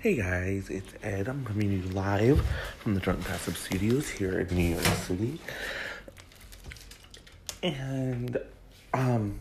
Hey 0.00 0.14
guys, 0.14 0.70
it's 0.70 0.92
Ed. 1.02 1.26
I'm 1.26 1.44
coming 1.44 1.70
to 1.70 1.88
you 1.88 1.92
live 1.92 2.46
from 2.78 2.94
the 2.94 3.00
Drunk 3.00 3.26
Gossip 3.26 3.56
Studios 3.56 4.08
here 4.08 4.38
in 4.38 4.56
New 4.56 4.74
York 4.74 4.84
City. 4.84 5.40
And 7.64 8.38
um 8.94 9.40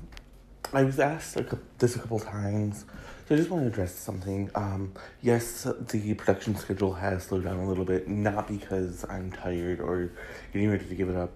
I 0.74 0.84
was 0.84 1.00
asked 1.00 1.36
a 1.36 1.60
this 1.78 1.96
a 1.96 2.00
couple 2.00 2.20
times, 2.20 2.86
so 3.30 3.36
I 3.36 3.38
just 3.38 3.52
want 3.52 3.66
to 3.66 3.68
address 3.68 3.94
something. 3.94 4.50
Um, 4.56 4.94
yes, 5.22 5.68
the 5.80 6.16
production 6.16 6.56
schedule 6.56 6.94
has 6.94 7.26
slowed 7.26 7.44
down 7.44 7.60
a 7.60 7.70
little 7.70 7.86
bit, 7.86 8.08
not 8.08 8.48
because 8.48 9.06
I'm 9.08 9.32
tired 9.32 9.80
or 9.80 10.12
getting 10.54 10.72
ready 10.72 10.86
to 10.86 10.96
give 10.96 11.10
it 11.10 11.18
up. 11.18 11.34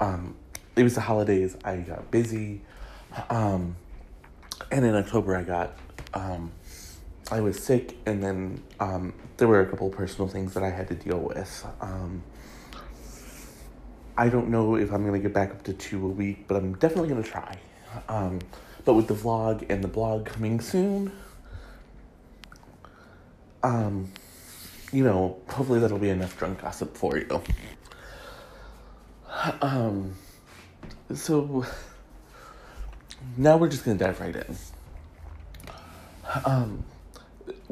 Um, 0.00 0.34
it 0.76 0.82
was 0.82 0.94
the 0.94 1.02
holidays. 1.02 1.58
I 1.62 1.76
got 1.76 2.10
busy, 2.10 2.62
um, 3.28 3.76
and 4.70 4.82
in 4.82 4.94
October 4.94 5.36
I 5.36 5.42
got 5.42 5.76
um, 6.14 6.52
I 7.32 7.40
was 7.40 7.58
sick, 7.58 7.96
and 8.04 8.22
then 8.22 8.62
um, 8.78 9.14
there 9.38 9.48
were 9.48 9.60
a 9.60 9.66
couple 9.66 9.88
personal 9.88 10.28
things 10.28 10.52
that 10.52 10.62
I 10.62 10.68
had 10.68 10.86
to 10.88 10.94
deal 10.94 11.18
with. 11.18 11.66
Um, 11.80 12.22
I 14.18 14.28
don't 14.28 14.50
know 14.50 14.76
if 14.76 14.92
I'm 14.92 15.02
gonna 15.06 15.18
get 15.18 15.32
back 15.32 15.50
up 15.50 15.62
to 15.62 15.72
two 15.72 16.04
a 16.04 16.08
week, 16.10 16.46
but 16.46 16.58
I'm 16.58 16.74
definitely 16.74 17.08
gonna 17.08 17.22
try. 17.22 17.56
Um, 18.06 18.40
but 18.84 18.92
with 18.92 19.08
the 19.08 19.14
vlog 19.14 19.64
and 19.70 19.82
the 19.82 19.88
blog 19.88 20.26
coming 20.26 20.60
soon, 20.60 21.10
um, 23.62 24.12
you 24.92 25.02
know, 25.02 25.40
hopefully 25.48 25.80
that'll 25.80 25.98
be 25.98 26.10
enough 26.10 26.38
drunk 26.38 26.60
gossip 26.60 26.94
for 26.94 27.16
you. 27.16 27.42
Um, 29.62 30.16
so 31.14 31.64
now 33.38 33.56
we're 33.56 33.70
just 33.70 33.86
gonna 33.86 33.96
dive 33.96 34.20
right 34.20 34.36
in. 34.36 34.56
Um, 36.44 36.84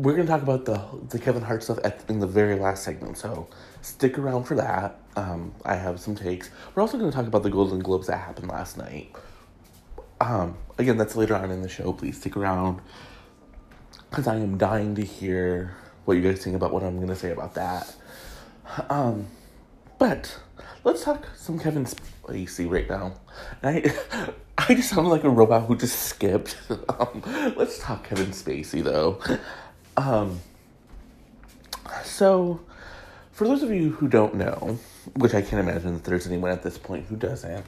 we're 0.01 0.17
gonna 0.17 0.27
talk 0.27 0.43
about 0.43 0.65
the 0.65 0.83
the 1.11 1.19
Kevin 1.19 1.43
Hart 1.43 1.63
stuff 1.63 1.79
at, 1.85 2.03
in 2.09 2.21
the 2.21 2.27
very 2.27 2.59
last 2.59 2.83
segment, 2.85 3.19
so 3.19 3.49
stick 3.83 4.19
around 4.19 4.45
for 4.45 4.55
that. 4.55 4.99
Um, 5.17 5.53
I 5.65 5.75
have 5.75 6.01
some 6.01 6.15
takes. 6.17 6.51
We're 6.75 6.83
also 6.83 6.99
gonna 6.99 7.13
talk 7.13 7.27
about 7.27 7.43
the 7.43 7.51
Golden 7.51 7.81
Globes 7.81 8.07
that 8.07 8.17
happened 8.17 8.49
last 8.49 8.79
night. 8.79 9.15
Um, 10.21 10.57
again, 10.79 10.97
that's 10.97 11.17
later 11.17 11.35
on 11.35 11.51
in 11.51 11.61
the 11.63 11.69
show. 11.69 11.93
Please 11.93 12.19
stick 12.19 12.37
around 12.37 12.81
because 14.09 14.27
I 14.27 14.37
am 14.37 14.57
dying 14.57 14.95
to 14.95 15.05
hear 15.05 15.77
what 16.07 16.17
you 16.17 16.23
guys 16.23 16.43
think 16.43 16.57
about 16.57 16.73
what 16.73 16.83
I'm 16.83 16.99
gonna 16.99 17.17
say 17.17 17.31
about 17.31 17.55
that. 17.55 17.95
Um, 18.89 19.27
but 19.99 20.39
let's 20.83 21.05
talk 21.05 21.27
some 21.37 21.59
Kevin 21.59 21.85
Spacey 21.85 22.71
right 22.71 22.89
now. 22.89 23.17
I 23.63 23.95
I 24.59 24.75
just 24.75 24.91
sound 24.91 25.09
like 25.09 25.25
a 25.25 25.31
robot 25.31 25.67
who 25.67 25.77
just 25.77 26.01
skipped. 26.05 26.57
Um, 27.01 27.23
let's 27.57 27.79
talk 27.79 28.05
Kevin 28.05 28.31
Spacey 28.31 28.83
though. 28.83 29.21
Um, 29.97 30.41
so, 32.05 32.61
for 33.33 33.47
those 33.47 33.63
of 33.63 33.71
you 33.71 33.91
who 33.91 34.09
don't 34.09 34.35
know, 34.35 34.79
which 35.17 35.35
I 35.35 35.43
can't 35.43 35.67
imagine 35.67 35.95
that 35.95 36.05
there's 36.05 36.27
anyone 36.27 36.51
at 36.51 36.63
this 36.63 36.79
point 36.79 37.07
who 37.07 37.17
doesn't, 37.17 37.65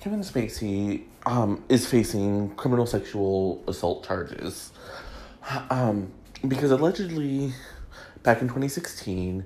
Kevin 0.00 0.20
Spacey 0.20 1.04
um, 1.24 1.64
is 1.68 1.86
facing 1.86 2.54
criminal 2.56 2.86
sexual 2.86 3.62
assault 3.66 4.06
charges. 4.06 4.72
Um, 5.70 6.12
because 6.46 6.70
allegedly, 6.70 7.52
back 8.22 8.40
in 8.40 8.48
2016, 8.48 9.44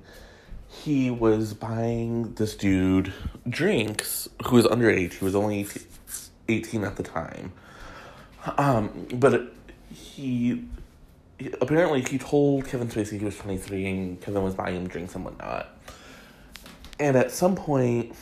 he 0.67 1.09
was 1.09 1.53
buying 1.53 2.33
this 2.35 2.55
dude 2.55 3.13
drinks 3.47 4.27
who 4.45 4.57
was 4.57 4.65
underage. 4.65 5.13
He 5.13 5.25
was 5.25 5.35
only 5.35 5.67
18 6.47 6.83
at 6.83 6.95
the 6.95 7.03
time. 7.03 7.53
Um, 8.57 9.07
but 9.13 9.53
he, 9.93 10.65
apparently 11.61 12.01
he 12.01 12.17
told 12.17 12.65
Kevin 12.65 12.87
Spacey 12.87 13.19
he 13.19 13.25
was 13.25 13.37
23 13.37 13.85
and 13.87 14.21
Kevin 14.21 14.43
was 14.43 14.55
buying 14.55 14.75
him 14.75 14.87
drinks 14.87 15.15
and 15.15 15.23
whatnot. 15.23 15.67
And 16.99 17.15
at 17.15 17.31
some 17.31 17.55
point, 17.55 18.13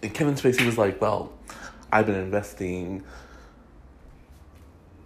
Kevin 0.00 0.34
Spacey 0.34 0.64
was 0.64 0.78
like, 0.78 1.00
"Well, 1.00 1.32
I've 1.92 2.06
been 2.06 2.14
investing. 2.14 3.02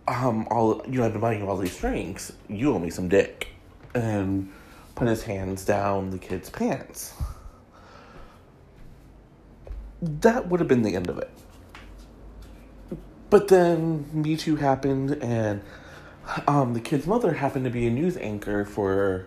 Um, 0.06 0.47
all 0.50 0.83
you 0.87 0.99
know, 0.99 1.06
I've 1.06 1.12
been 1.12 1.21
buying 1.22 1.41
you 1.41 1.49
all 1.49 1.56
these 1.56 1.77
drinks. 1.77 2.33
You 2.49 2.75
owe 2.75 2.78
me 2.78 2.91
some 2.91 3.09
dick." 3.09 3.49
And 3.94 4.53
put 4.94 5.09
his 5.09 5.22
hands 5.22 5.65
down 5.65 6.10
the 6.10 6.19
kid's 6.19 6.50
pants. 6.50 7.15
That 10.03 10.49
would 10.49 10.60
have 10.60 10.69
been 10.69 10.83
the 10.83 10.94
end 10.94 11.09
of 11.09 11.19
it. 11.19 11.31
But 13.31 13.49
then 13.49 14.06
Me 14.12 14.37
Too 14.37 14.56
happened, 14.56 15.12
and 15.22 15.62
um, 16.47 16.75
the 16.75 16.81
kid's 16.81 17.07
mother 17.07 17.33
happened 17.33 17.65
to 17.65 17.71
be 17.71 17.87
a 17.87 17.91
news 17.91 18.17
anchor 18.17 18.65
for, 18.65 19.27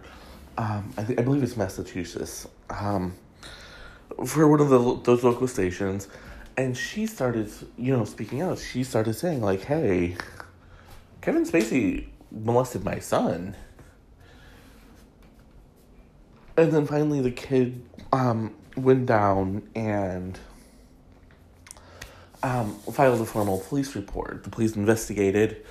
um, 0.57 0.93
I, 0.97 1.03
th- 1.03 1.19
I 1.19 1.21
believe 1.21 1.43
it's 1.43 1.57
Massachusetts, 1.57 2.47
um, 2.69 3.13
for 4.25 4.47
one 4.47 4.59
of 4.59 4.69
the 4.69 4.99
those 5.03 5.23
local 5.23 5.47
stations, 5.47 6.07
and 6.55 6.75
she 6.75 7.05
started, 7.05 7.51
you 7.77 7.95
know, 7.95 8.05
speaking 8.05 8.41
out. 8.41 8.57
She 8.57 8.83
started 8.83 9.13
saying 9.13 9.41
like, 9.41 9.61
"Hey, 9.61 10.17
Kevin 11.21 11.45
Spacey 11.45 12.07
molested 12.31 12.83
my 12.83 12.99
son." 12.99 13.55
And 16.55 16.71
then 16.71 16.87
finally, 16.87 17.21
the 17.21 17.31
kid 17.31 17.85
um, 18.11 18.55
went 18.75 19.05
down 19.05 19.69
and 19.75 20.39
um, 22.41 22.73
filed 22.91 23.21
a 23.21 23.25
formal 23.25 23.59
police 23.59 23.95
report. 23.95 24.43
The 24.43 24.49
police 24.49 24.75
investigated, 24.75 25.63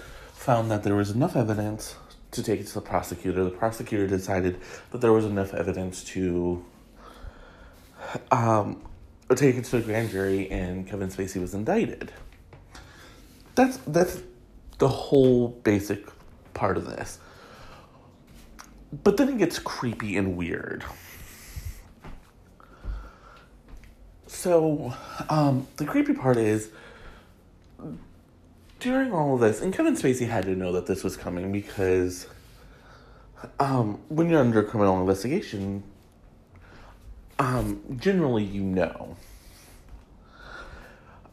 found 0.46 0.70
that 0.70 0.84
there 0.84 0.94
was 0.94 1.10
enough 1.10 1.34
evidence 1.34 1.96
to 2.30 2.40
take 2.40 2.60
it 2.60 2.68
to 2.68 2.74
the 2.74 2.80
prosecutor. 2.80 3.42
The 3.42 3.50
prosecutor 3.50 4.06
decided 4.06 4.60
that 4.92 5.00
there 5.00 5.12
was 5.12 5.24
enough 5.24 5.52
evidence 5.52 6.04
to 6.14 6.64
um, 8.30 8.80
take 9.34 9.56
it 9.56 9.64
to 9.64 9.78
a 9.78 9.80
grand 9.80 10.10
jury, 10.10 10.48
and 10.48 10.86
Kevin 10.88 11.08
Spacey 11.08 11.40
was 11.40 11.52
indicted. 11.52 12.12
That's 13.56 13.78
that's 13.88 14.22
the 14.78 14.86
whole 14.86 15.48
basic 15.48 16.06
part 16.54 16.76
of 16.76 16.86
this. 16.86 17.18
But 19.02 19.16
then 19.16 19.28
it 19.30 19.38
gets 19.38 19.58
creepy 19.58 20.16
and 20.16 20.36
weird. 20.36 20.84
So, 24.28 24.94
um, 25.28 25.66
the 25.76 25.86
creepy 25.86 26.12
part 26.12 26.36
is 26.36 26.70
during 28.80 29.12
all 29.12 29.34
of 29.34 29.40
this, 29.40 29.60
and 29.60 29.72
Kevin 29.72 29.94
Spacey 29.94 30.28
had 30.28 30.44
to 30.44 30.54
know 30.54 30.72
that 30.72 30.86
this 30.86 31.02
was 31.02 31.16
coming 31.16 31.52
because 31.52 32.26
um, 33.58 34.00
when 34.08 34.28
you're 34.28 34.40
under 34.40 34.62
criminal 34.62 35.00
investigation, 35.00 35.82
um, 37.38 37.82
generally 37.98 38.44
you 38.44 38.62
know. 38.62 39.16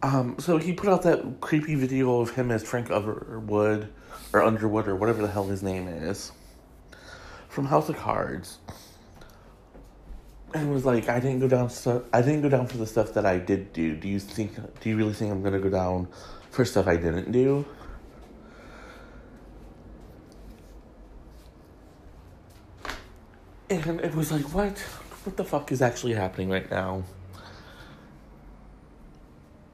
Um, 0.01 0.35
so 0.37 0.57
he 0.57 0.73
put 0.73 0.89
out 0.89 1.03
that 1.03 1.39
creepy 1.39 1.75
video 1.75 2.19
of 2.19 2.31
him 2.31 2.51
as 2.51 2.63
Frank 2.63 2.91
Underwood, 2.91 3.87
or 4.33 4.43
Underwood, 4.43 4.87
or 4.87 4.95
whatever 4.95 5.21
the 5.21 5.29
hell 5.29 5.47
his 5.47 5.63
name 5.63 5.87
is, 5.87 6.31
from 7.47 7.65
House 7.65 7.87
of 7.87 7.95
Cards, 7.95 8.57
and 10.53 10.73
was 10.73 10.85
like, 10.85 11.07
"I 11.07 11.19
didn't 11.21 11.39
go 11.39 11.47
down. 11.47 11.69
Stu- 11.69 12.05
I 12.11 12.21
didn't 12.21 12.41
go 12.41 12.49
down 12.49 12.67
for 12.67 12.77
the 12.77 12.85
stuff 12.85 13.13
that 13.13 13.25
I 13.25 13.37
did 13.37 13.71
do. 13.71 13.95
Do 13.95 14.09
you 14.09 14.19
think? 14.19 14.55
Do 14.81 14.89
you 14.89 14.97
really 14.97 15.13
think 15.13 15.31
I'm 15.31 15.41
gonna 15.41 15.59
go 15.59 15.69
down 15.69 16.09
for 16.53 16.63
stuff 16.63 16.87
I 16.87 16.95
didn't 16.95 17.33
do?" 17.33 17.65
And 23.81 24.01
it 24.01 24.13
was 24.13 24.31
like, 24.31 24.53
what? 24.53 24.77
What 25.23 25.37
the 25.37 25.43
fuck 25.43 25.71
is 25.71 25.81
actually 25.81 26.13
happening 26.13 26.49
right 26.49 26.69
now? 26.69 27.03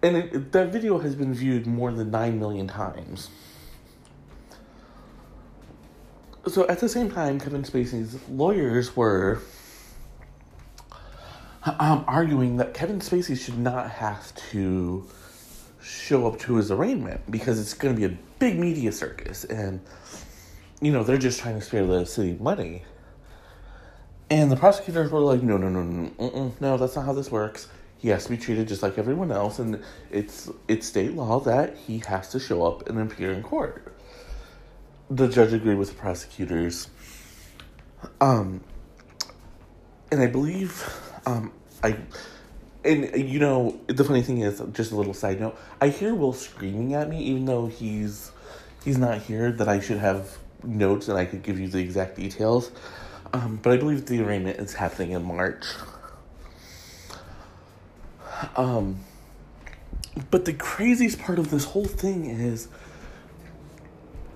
And 0.02 0.16
it, 0.16 0.52
that 0.54 0.72
video 0.72 1.00
has 1.00 1.16
been 1.16 1.34
viewed 1.34 1.68
more 1.68 1.92
than 1.92 2.10
9 2.10 2.40
million 2.40 2.68
times. 2.68 3.30
So 6.48 6.66
at 6.68 6.80
the 6.80 6.88
same 6.88 7.12
time, 7.12 7.40
Kevin 7.40 7.64
Spacey's 7.64 8.18
lawyers 8.30 8.96
were 8.96 9.42
um, 11.66 12.06
arguing 12.08 12.58
that 12.58 12.74
Kevin 12.74 13.00
Spacey 13.00 13.38
should 13.38 13.58
not 13.58 13.92
have 13.92 14.34
to 14.52 15.06
show 15.82 16.28
up 16.28 16.40
to 16.40 16.56
his 16.56 16.72
arraignment 16.72 17.30
because 17.32 17.60
it's 17.60 17.74
going 17.74 17.96
to 17.96 18.00
be 18.00 18.06
a 18.06 18.18
big 18.40 18.60
media 18.60 18.92
circus 18.92 19.44
and, 19.46 19.80
you 20.82 20.92
know, 20.92 21.04
they're 21.04 21.18
just 21.18 21.40
trying 21.40 21.56
to 21.56 21.62
spare 21.62 21.86
the 21.86 22.06
city 22.06 22.38
money. 22.40 22.84
And 24.30 24.52
the 24.52 24.56
prosecutors 24.56 25.12
were 25.12 25.20
like, 25.20 25.42
no, 25.42 25.58
no, 25.58 25.70
no, 25.70 25.82
no, 25.82 26.54
no, 26.60 26.78
that's 26.78 26.96
not 26.96 27.06
how 27.06 27.14
this 27.14 27.32
works. 27.32 27.68
He 27.98 28.10
has 28.10 28.26
to 28.26 28.30
be 28.30 28.38
treated 28.38 28.68
just 28.68 28.82
like 28.82 28.98
everyone 28.98 29.30
else, 29.30 29.60
and 29.60 29.84
it's 30.10 30.50
it's 30.70 30.88
state 30.88 31.14
law 31.16 31.42
that 31.42 31.76
he 31.76 32.02
has 32.08 32.30
to 32.30 32.40
show 32.40 32.66
up 32.66 32.88
and 32.88 32.98
appear 33.00 33.34
in 33.34 33.44
court. 33.44 33.94
The 35.10 35.28
judge 35.28 35.52
agreed 35.52 35.78
with 35.78 35.90
the 35.90 35.96
prosecutors. 35.96 36.88
Um, 38.22 38.62
and 40.12 40.22
I 40.22 40.28
believe, 40.28 40.90
um, 41.26 41.52
I, 41.84 41.98
and 42.84 43.30
you 43.30 43.40
know, 43.40 43.80
the 43.88 44.04
funny 44.04 44.22
thing 44.22 44.40
is, 44.40 44.62
just 44.72 44.92
a 44.92 44.96
little 44.96 45.14
side 45.14 45.40
note, 45.40 45.58
I 45.82 45.90
hear 45.90 46.16
Will 46.16 46.34
screaming 46.34 46.94
at 46.94 47.10
me, 47.10 47.22
even 47.24 47.46
though 47.46 47.68
he's 47.68 48.32
he's 48.84 48.98
not 48.98 49.20
here. 49.22 49.52
That 49.52 49.68
I 49.68 49.80
should 49.80 49.98
have 49.98 50.38
notes 50.64 51.08
and 51.08 51.18
I 51.18 51.26
could 51.26 51.44
give 51.44 51.60
you 51.60 51.68
the 51.68 51.80
exact 51.80 52.16
details. 52.16 52.72
Um, 53.34 53.60
but 53.62 53.74
I 53.74 53.78
believe 53.78 54.06
the 54.06 54.24
arraignment 54.24 54.60
is 54.60 54.74
happening 54.74 55.12
in 55.12 55.24
March. 55.24 55.66
Um, 58.56 59.02
but 60.32 60.46
the 60.46 60.54
craziest 60.54 61.20
part 61.20 61.40
of 61.40 61.52
this 61.52 61.66
whole 61.66 61.86
thing 61.86 62.26
is 62.26 62.70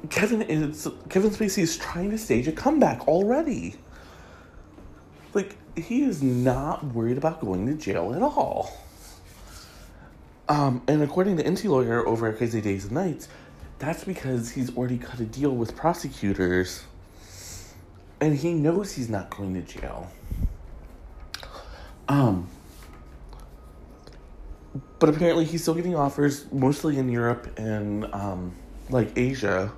Kevin 0.10 0.42
is 0.44 0.88
Kevin 1.10 1.32
Spacey 1.32 1.60
is 1.60 1.78
trying 1.78 2.12
to 2.12 2.18
stage 2.18 2.48
a 2.48 2.52
comeback 2.52 3.08
already. 3.08 3.76
Like 5.34 5.56
he 5.76 6.04
is 6.04 6.22
not 6.22 6.84
worried 6.86 7.18
about 7.18 7.42
going 7.42 7.66
to 7.68 7.74
jail 7.74 8.14
at 8.14 8.22
all. 8.22 8.72
Um, 10.50 10.82
and 10.88 11.02
according 11.02 11.38
to 11.38 11.44
Enty 11.44 11.70
Lawyer 11.70 12.06
over 12.08 12.28
at 12.28 12.38
Crazy 12.38 12.62
Days 12.62 12.86
and 12.86 12.94
Nights, 12.94 13.28
that's 13.80 14.04
because 14.04 14.52
he's 14.52 14.76
already 14.76 14.98
cut 14.98 15.20
a 15.20 15.26
deal 15.26 15.52
with 15.52 15.76
prosecutors 15.76 16.84
and 18.22 18.38
he 18.38 18.54
knows 18.54 18.94
he's 18.94 19.10
not 19.10 19.30
going 19.30 19.54
to 19.54 19.62
jail. 19.62 20.10
Um, 22.08 22.48
but 25.00 25.10
apparently 25.10 25.46
he's 25.46 25.62
still 25.62 25.74
getting 25.74 25.96
offers, 25.96 26.46
mostly 26.52 26.98
in 26.98 27.10
Europe 27.10 27.60
and 27.60 28.06
um, 28.14 28.56
like 28.90 29.18
Asia. 29.18 29.72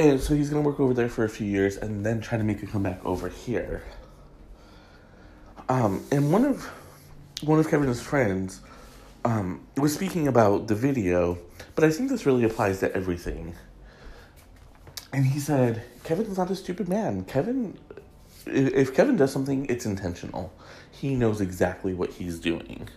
And 0.00 0.18
so 0.18 0.34
he's 0.34 0.48
gonna 0.48 0.62
work 0.62 0.80
over 0.80 0.94
there 0.94 1.10
for 1.10 1.24
a 1.24 1.28
few 1.28 1.46
years 1.46 1.76
and 1.76 2.06
then 2.06 2.22
try 2.22 2.38
to 2.38 2.44
make 2.44 2.62
a 2.62 2.66
comeback 2.66 3.04
over 3.04 3.28
here. 3.28 3.82
Um, 5.68 6.02
and 6.10 6.32
one 6.32 6.46
of 6.46 6.64
one 7.42 7.58
of 7.58 7.68
Kevin's 7.68 8.00
friends 8.00 8.62
um, 9.26 9.60
was 9.76 9.92
speaking 9.92 10.26
about 10.26 10.68
the 10.68 10.74
video, 10.74 11.38
but 11.74 11.84
I 11.84 11.90
think 11.90 12.08
this 12.08 12.24
really 12.24 12.44
applies 12.44 12.80
to 12.80 12.90
everything. 12.96 13.54
And 15.12 15.26
he 15.26 15.38
said, 15.38 15.82
Kevin's 16.02 16.38
not 16.38 16.50
a 16.50 16.56
stupid 16.56 16.88
man. 16.88 17.24
Kevin, 17.24 17.78
if 18.46 18.94
Kevin 18.94 19.16
does 19.16 19.30
something, 19.30 19.66
it's 19.66 19.84
intentional. 19.84 20.50
He 20.90 21.14
knows 21.14 21.42
exactly 21.42 21.92
what 21.92 22.10
he's 22.10 22.38
doing. 22.38 22.88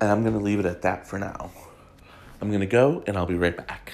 And 0.00 0.10
I'm 0.10 0.22
going 0.22 0.34
to 0.34 0.42
leave 0.42 0.58
it 0.58 0.66
at 0.66 0.82
that 0.82 1.06
for 1.06 1.20
now. 1.20 1.52
I'm 2.40 2.48
going 2.48 2.60
to 2.60 2.66
go 2.66 3.04
and 3.06 3.16
I'll 3.16 3.26
be 3.26 3.36
right 3.36 3.56
back. 3.56 3.92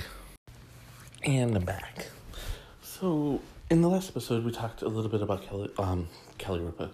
And 1.22 1.54
I'm 1.54 1.64
back. 1.64 2.06
So, 2.82 3.42
in 3.68 3.82
the 3.82 3.88
last 3.88 4.08
episode, 4.08 4.42
we 4.42 4.52
talked 4.52 4.80
a 4.80 4.88
little 4.88 5.10
bit 5.10 5.20
about 5.20 5.42
Kelly, 5.42 5.68
um, 5.76 6.08
Kelly 6.38 6.60
Ripa. 6.60 6.92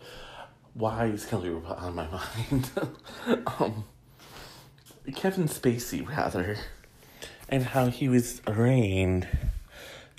Why 0.75 1.07
is 1.07 1.25
Kelly 1.25 1.49
Ripa 1.49 1.77
on 1.77 1.95
my 1.95 2.09
mind? 2.47 2.71
um, 3.61 3.85
Kevin 5.15 5.47
Spacey, 5.47 6.05
rather, 6.09 6.57
and 7.49 7.63
how 7.63 7.87
he 7.87 8.09
was 8.09 8.43
arraigned 8.49 9.29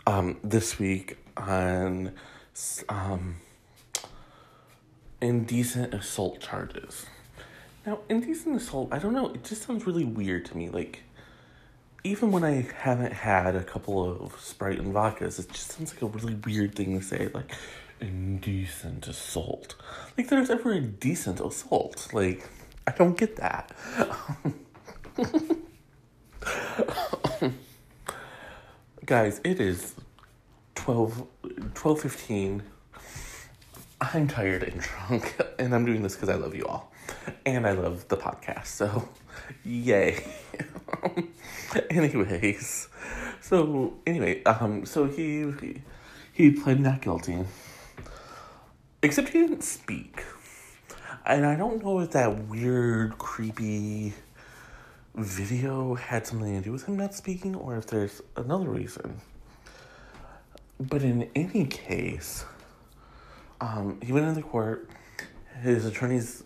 um, 0.05 0.37
this 0.41 0.79
week 0.79 1.17
on 1.35 2.13
um, 2.87 3.35
indecent 5.19 5.93
assault 5.93 6.39
charges. 6.39 7.07
Now, 7.85 7.99
indecent 8.07 8.55
assault, 8.55 8.87
I 8.93 8.99
don't 8.99 9.13
know, 9.13 9.33
it 9.33 9.43
just 9.43 9.63
sounds 9.63 9.85
really 9.85 10.05
weird 10.05 10.45
to 10.45 10.55
me. 10.55 10.69
Like, 10.69 11.03
even 12.03 12.31
when 12.31 12.43
I 12.43 12.67
haven't 12.77 13.13
had 13.13 13.55
a 13.55 13.63
couple 13.63 14.23
of 14.23 14.39
Sprite 14.39 14.79
and 14.79 14.93
vodkas, 14.93 15.39
it 15.39 15.51
just 15.51 15.71
sounds 15.71 15.93
like 15.93 16.01
a 16.01 16.07
really 16.07 16.35
weird 16.35 16.75
thing 16.75 16.99
to 16.99 17.05
say. 17.05 17.29
Like, 17.33 17.51
indecent 17.99 19.07
assault. 19.07 19.75
Like, 20.17 20.29
there's 20.29 20.49
ever 20.49 20.73
a 20.73 20.81
decent 20.81 21.39
assault. 21.39 22.13
Like, 22.13 22.47
I 22.85 22.91
don't 22.91 23.17
get 23.17 23.37
that. 23.37 23.71
Guys, 29.05 29.41
it 29.43 29.59
is 29.59 29.95
12, 30.75 31.27
12 31.73 32.01
15. 32.01 32.63
I'm 33.99 34.27
tired 34.27 34.63
and 34.63 34.81
drunk, 35.09 35.35
and 35.57 35.73
I'm 35.73 35.85
doing 35.85 36.03
this 36.03 36.15
because 36.15 36.29
I 36.29 36.35
love 36.35 36.55
you 36.55 36.65
all. 36.65 36.91
And 37.45 37.65
I 37.65 37.71
love 37.71 38.07
the 38.09 38.17
podcast, 38.17 38.67
so 38.67 39.07
yay. 39.63 40.23
Anyways, 41.89 42.87
so 43.41 43.93
anyway, 44.05 44.43
um, 44.43 44.85
so 44.85 45.05
he, 45.05 45.51
he 45.61 45.81
he 46.33 46.51
pled 46.51 46.79
not 46.79 47.01
guilty. 47.01 47.43
Except 49.01 49.29
he 49.29 49.39
didn't 49.39 49.63
speak. 49.63 50.23
And 51.25 51.45
I 51.45 51.55
don't 51.55 51.83
know 51.83 51.99
if 51.99 52.11
that 52.11 52.45
weird, 52.45 53.17
creepy 53.17 54.13
video 55.15 55.95
had 55.95 56.27
something 56.27 56.55
to 56.55 56.63
do 56.63 56.71
with 56.71 56.85
him 56.85 56.95
not 56.95 57.13
speaking 57.13 57.55
or 57.55 57.75
if 57.75 57.87
there's 57.87 58.21
another 58.35 58.69
reason. 58.69 59.19
But 60.79 61.01
in 61.01 61.29
any 61.35 61.65
case, 61.65 62.45
um, 63.59 63.99
he 64.01 64.13
went 64.13 64.27
into 64.27 64.41
court. 64.41 64.89
His 65.61 65.85
attorneys 65.85 66.43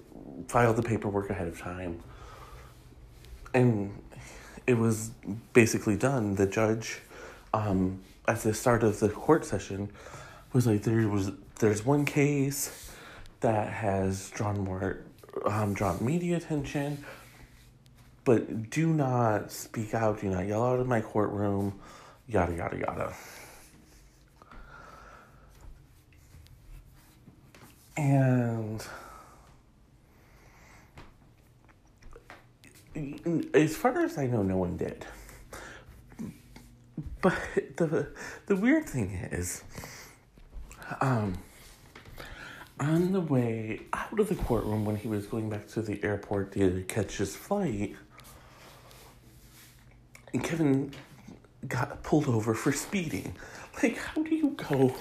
filed 0.48 0.78
the 0.78 0.84
paperwork 0.84 1.30
ahead 1.30 1.48
of 1.48 1.60
time. 1.60 2.02
And 3.54 3.92
it 4.68 4.78
was 4.78 5.12
basically 5.54 5.98
done. 5.98 6.36
The 6.36 6.48
judge, 6.48 7.00
um, 7.54 8.00
at 8.28 8.42
the 8.42 8.54
start 8.54 8.84
of 8.84 9.00
the 9.00 9.10
court 9.10 9.46
session, 9.46 9.90
was 10.54 10.68
like, 10.68 10.84
there 10.84 11.08
was 11.08 11.32
there's 11.60 11.86
one 11.86 12.06
case 12.06 12.92
that 13.42 13.72
has 13.72 14.30
drawn 14.32 14.60
more 14.62 15.02
um, 15.46 15.74
drawn 15.74 16.04
media 16.04 16.38
attention 16.38 17.04
but 18.24 18.70
do 18.70 18.88
not 18.88 19.52
speak 19.52 19.94
out, 19.94 20.22
do 20.22 20.30
not 20.30 20.46
yell 20.46 20.64
out 20.64 20.80
in 20.80 20.88
my 20.88 21.02
courtroom, 21.02 21.80
yada, 22.28 22.56
yada, 22.56 22.78
yada. 22.78 23.14
And 27.98 28.86
as 33.54 33.76
far 33.76 34.00
as 34.02 34.18
I 34.18 34.28
know, 34.28 34.44
no 34.44 34.58
one 34.58 34.78
did. 34.78 35.06
But 37.22 37.38
the 37.78 38.08
the 38.48 38.56
weird 38.56 38.88
thing 38.88 39.12
is, 39.32 39.64
um, 41.00 41.38
on 42.80 43.12
the 43.12 43.22
way 43.22 43.82
out 43.94 44.20
of 44.20 44.28
the 44.28 44.36
courtroom 44.36 44.86
when 44.86 44.96
he 44.96 45.08
was 45.08 45.28
going 45.28 45.50
back 45.50 45.68
to 45.70 45.82
the 45.82 46.04
airport 46.04 46.52
to 46.54 46.84
catch 46.88 47.18
his 47.18 47.36
flight, 47.36 47.96
Kevin 50.42 50.92
got 51.68 52.02
pulled 52.04 52.28
over 52.28 52.54
for 52.54 52.72
speeding. 52.72 53.36
Like, 53.82 53.98
how 53.98 54.22
do 54.22 54.36
you 54.36 54.50
go 54.50 54.94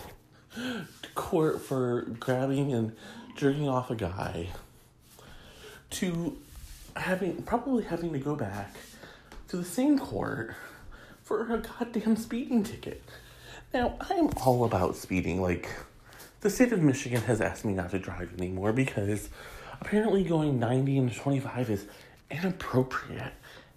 to 0.55 1.09
court 1.15 1.61
for 1.61 2.03
grabbing 2.21 2.73
and 2.73 2.95
jerking 3.37 3.69
off 3.69 3.91
a 3.91 3.97
guy 3.97 4.49
to 5.91 6.37
having 6.97 7.43
probably 7.43 7.85
having 7.85 8.13
to 8.13 8.19
go 8.19 8.35
back 8.35 8.75
to 9.49 9.57
the 9.57 9.65
same 9.65 9.99
court 9.99 10.55
for 11.23 11.53
a 11.53 11.59
goddamn 11.59 12.17
speeding 12.17 12.63
ticket? 12.63 13.03
Now, 13.73 13.97
I'm 14.01 14.31
all 14.45 14.65
about 14.65 14.97
speeding. 14.97 15.41
Like, 15.41 15.69
the 16.41 16.51
state 16.51 16.73
of 16.73 16.83
Michigan 16.83 17.21
has 17.23 17.41
asked 17.41 17.65
me 17.65 17.73
not 17.73 17.91
to 17.91 17.99
drive 17.99 18.33
anymore 18.39 18.73
because 18.73 19.29
apparently 19.81 20.25
going 20.25 20.59
90 20.59 20.99
and 20.99 21.15
25 21.15 21.71
is 21.71 21.87
inappropriate 22.31 23.33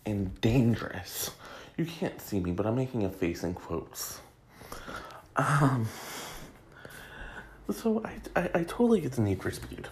and 0.06 0.40
dangerous. 0.42 1.32
You 1.78 1.86
can't 1.86 2.20
see 2.22 2.40
me, 2.40 2.52
but 2.52 2.66
I'm 2.66 2.76
making 2.76 3.06
a 3.06 3.10
face 3.10 3.44
in 3.44 3.54
quotes. 3.54 4.20
Um, 5.36 5.88
so 7.72 8.04
I, 8.06 8.40
I, 8.40 8.50
I 8.54 8.64
totally 8.64 9.02
get 9.02 9.14
the 9.14 9.22
need 9.22 9.42
for 9.42 9.52
speed. 9.52 9.88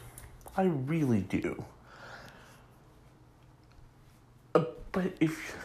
I 0.55 0.63
really 0.63 1.21
do. 1.21 1.63
Uh, 4.53 4.65
but 4.91 5.13
if 5.19 5.55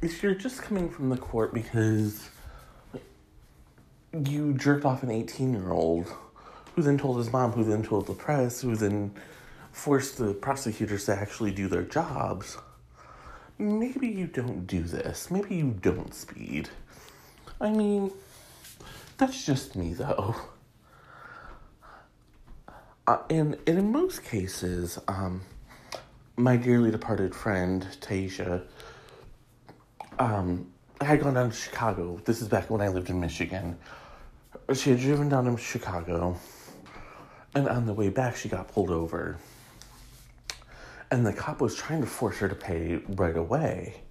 if 0.00 0.22
you're 0.22 0.34
just 0.34 0.62
coming 0.62 0.88
from 0.88 1.10
the 1.10 1.16
court 1.16 1.52
because 1.52 2.28
you 4.12 4.54
jerked 4.54 4.84
off 4.84 5.02
an 5.02 5.10
18 5.10 5.52
year 5.52 5.72
old 5.72 6.06
who 6.74 6.82
then 6.82 6.96
told 6.96 7.18
his 7.18 7.32
mom, 7.32 7.52
who 7.52 7.64
then 7.64 7.82
told 7.82 8.06
the 8.06 8.14
press, 8.14 8.60
who 8.60 8.76
then 8.76 9.12
forced 9.72 10.18
the 10.18 10.32
prosecutors 10.34 11.04
to 11.06 11.14
actually 11.14 11.50
do 11.50 11.66
their 11.66 11.82
jobs 11.82 12.56
maybe 13.58 14.06
you 14.06 14.26
don't 14.26 14.66
do 14.66 14.82
this. 14.82 15.30
Maybe 15.30 15.56
you 15.56 15.76
don't 15.80 16.14
speed. 16.14 16.70
I 17.60 17.70
mean, 17.70 18.12
that's 19.16 19.44
just 19.44 19.76
me 19.76 19.94
though. 19.94 20.36
Uh, 23.06 23.18
and, 23.30 23.56
and 23.66 23.78
in 23.78 23.90
most 23.90 24.22
cases, 24.22 24.98
um, 25.08 25.42
my 26.38 26.56
dearly 26.56 26.90
departed 26.90 27.34
friend, 27.34 27.86
Taisha, 28.00 28.62
um, 30.18 30.70
had 31.00 31.20
gone 31.20 31.34
down 31.34 31.50
to 31.50 31.56
Chicago. 31.56 32.20
This 32.24 32.40
is 32.40 32.48
back 32.48 32.70
when 32.70 32.80
I 32.80 32.88
lived 32.88 33.10
in 33.10 33.20
Michigan. 33.20 33.76
She 34.72 34.90
had 34.90 35.00
driven 35.00 35.28
down 35.28 35.44
to 35.44 35.56
Chicago, 35.60 36.38
and 37.54 37.68
on 37.68 37.86
the 37.86 37.92
way 37.92 38.08
back, 38.08 38.36
she 38.36 38.48
got 38.48 38.68
pulled 38.68 38.90
over 38.90 39.38
and 41.10 41.24
the 41.24 41.32
cop 41.32 41.60
was 41.60 41.74
trying 41.74 42.00
to 42.00 42.06
force 42.06 42.38
her 42.38 42.48
to 42.48 42.54
pay 42.54 43.00
right 43.08 43.36
away. 43.36 44.02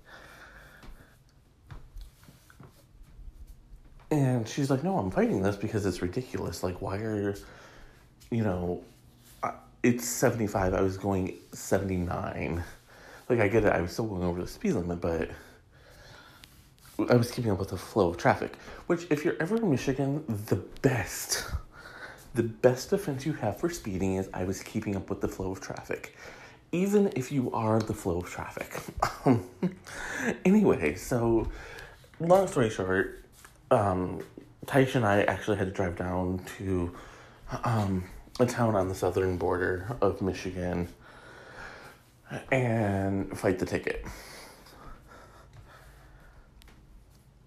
And 4.10 4.48
she's 4.48 4.70
like, 4.70 4.84
no, 4.84 4.98
I'm 4.98 5.12
fighting 5.12 5.42
this 5.42 5.56
because 5.56 5.86
it's 5.86 6.02
ridiculous. 6.02 6.64
Like, 6.64 6.82
why 6.82 6.98
are, 6.98 7.36
you 8.32 8.44
know, 8.44 8.84
it's 9.88 10.06
75. 10.06 10.74
I 10.74 10.82
was 10.82 10.98
going 10.98 11.36
79. 11.54 12.62
Like, 13.30 13.40
I 13.40 13.48
get 13.48 13.64
it. 13.64 13.72
I 13.72 13.80
was 13.80 13.94
still 13.94 14.06
going 14.06 14.24
over 14.24 14.42
the 14.42 14.48
speed 14.48 14.74
limit, 14.74 15.00
but 15.00 15.30
I 17.10 17.16
was 17.16 17.32
keeping 17.32 17.52
up 17.52 17.60
with 17.60 17.70
the 17.70 17.78
flow 17.78 18.10
of 18.10 18.18
traffic. 18.18 18.58
Which, 18.88 19.08
if 19.10 19.24
you're 19.24 19.38
ever 19.40 19.56
in 19.56 19.70
Michigan, 19.72 20.26
the 20.28 20.58
best, 20.82 21.46
the 22.34 22.44
best 22.44 22.90
defense 22.90 23.26
you 23.26 23.32
have 23.34 23.60
for 23.62 23.70
speeding 23.70 24.16
is 24.16 24.30
I 24.34 24.44
was 24.44 24.62
keeping 24.62 24.98
up 24.98 25.10
with 25.10 25.22
the 25.22 25.30
flow 25.30 25.52
of 25.52 25.62
traffic. 25.62 26.18
Even 26.74 27.14
if 27.16 27.32
you 27.32 27.50
are 27.54 27.80
the 27.80 27.94
flow 27.94 28.18
of 28.18 28.30
traffic. 28.30 28.82
anyway, 30.46 30.96
so 30.96 31.50
long 32.20 32.46
story 32.48 32.70
short, 32.70 33.24
um, 33.72 34.22
Taisha 34.66 34.96
and 34.96 35.06
I 35.06 35.22
actually 35.22 35.56
had 35.58 35.68
to 35.68 35.74
drive 35.74 35.96
down 35.96 36.42
to 36.58 36.94
um, 37.64 38.04
a 38.40 38.46
town 38.46 38.76
on 38.76 38.88
the 38.88 38.96
southern 38.96 39.38
border 39.38 39.98
of 40.02 40.22
Michigan 40.22 40.88
and 42.52 43.38
fight 43.38 43.60
the 43.60 43.66
ticket. 43.66 44.06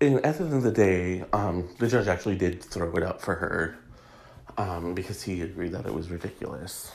And 0.01 0.25
at 0.25 0.39
the 0.39 0.45
end 0.45 0.55
of 0.55 0.63
the 0.63 0.73
day, 0.73 1.25
um, 1.33 1.69
the 1.79 1.87
judge 1.87 2.09
actually 2.09 2.37
did 2.37 2.63
throw 2.63 2.91
it 2.95 3.03
up 3.03 3.21
for 3.21 3.35
her 3.35 3.77
um, 4.57 4.95
because 4.95 5.23
he 5.23 5.43
agreed 5.43 5.73
that 5.73 5.87
it 5.87 5.93
was 5.93 6.11
ridiculous. 6.11 6.91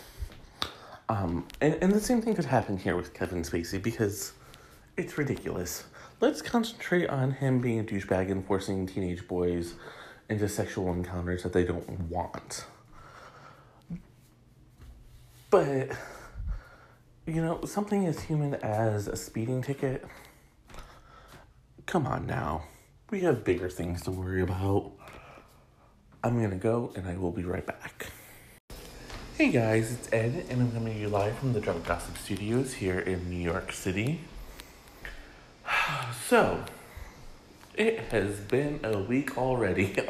Um, 1.07 1.47
and, 1.61 1.77
and 1.81 1.91
the 1.91 1.99
same 1.99 2.21
thing 2.21 2.33
could 2.33 2.45
happen 2.45 2.77
here 2.77 2.95
with 2.95 3.13
Kevin 3.13 3.43
Spacey 3.43 3.81
because 3.81 4.33
it's 4.97 5.17
ridiculous. 5.17 5.83
Let's 6.19 6.41
concentrate 6.41 7.07
on 7.09 7.31
him 7.31 7.59
being 7.61 7.79
a 7.79 7.83
douchebag 7.83 8.31
and 8.31 8.45
forcing 8.45 8.87
teenage 8.87 9.27
boys 9.27 9.75
into 10.27 10.49
sexual 10.49 10.91
encounters 10.91 11.43
that 11.43 11.53
they 11.53 11.63
don't 11.63 11.87
want. 12.09 12.65
But, 15.55 15.91
you 17.25 17.41
know, 17.41 17.63
something 17.63 18.05
as 18.07 18.19
human 18.19 18.55
as 18.55 19.07
a 19.07 19.15
speeding 19.15 19.61
ticket, 19.61 20.03
come 21.85 22.05
on 22.05 22.27
now. 22.27 22.65
We 23.09 23.21
have 23.21 23.45
bigger 23.45 23.69
things 23.69 24.01
to 24.01 24.11
worry 24.11 24.41
about. 24.41 24.91
I'm 26.21 26.41
gonna 26.41 26.57
go 26.57 26.91
and 26.97 27.07
I 27.07 27.15
will 27.15 27.31
be 27.31 27.45
right 27.45 27.65
back. 27.65 28.07
Hey 29.37 29.49
guys, 29.49 29.93
it's 29.93 30.11
Ed, 30.11 30.45
and 30.49 30.61
I'm 30.61 30.73
coming 30.73 30.93
to 30.93 30.99
you 30.99 31.07
live 31.07 31.37
from 31.37 31.53
the 31.53 31.61
Drunk 31.61 31.87
Gossip 31.87 32.17
Studios 32.17 32.73
here 32.73 32.99
in 32.99 33.29
New 33.29 33.41
York 33.41 33.71
City. 33.71 34.19
So, 36.27 36.65
it 37.75 37.99
has 38.11 38.41
been 38.41 38.81
a 38.83 38.99
week 38.99 39.37
already. 39.37 39.95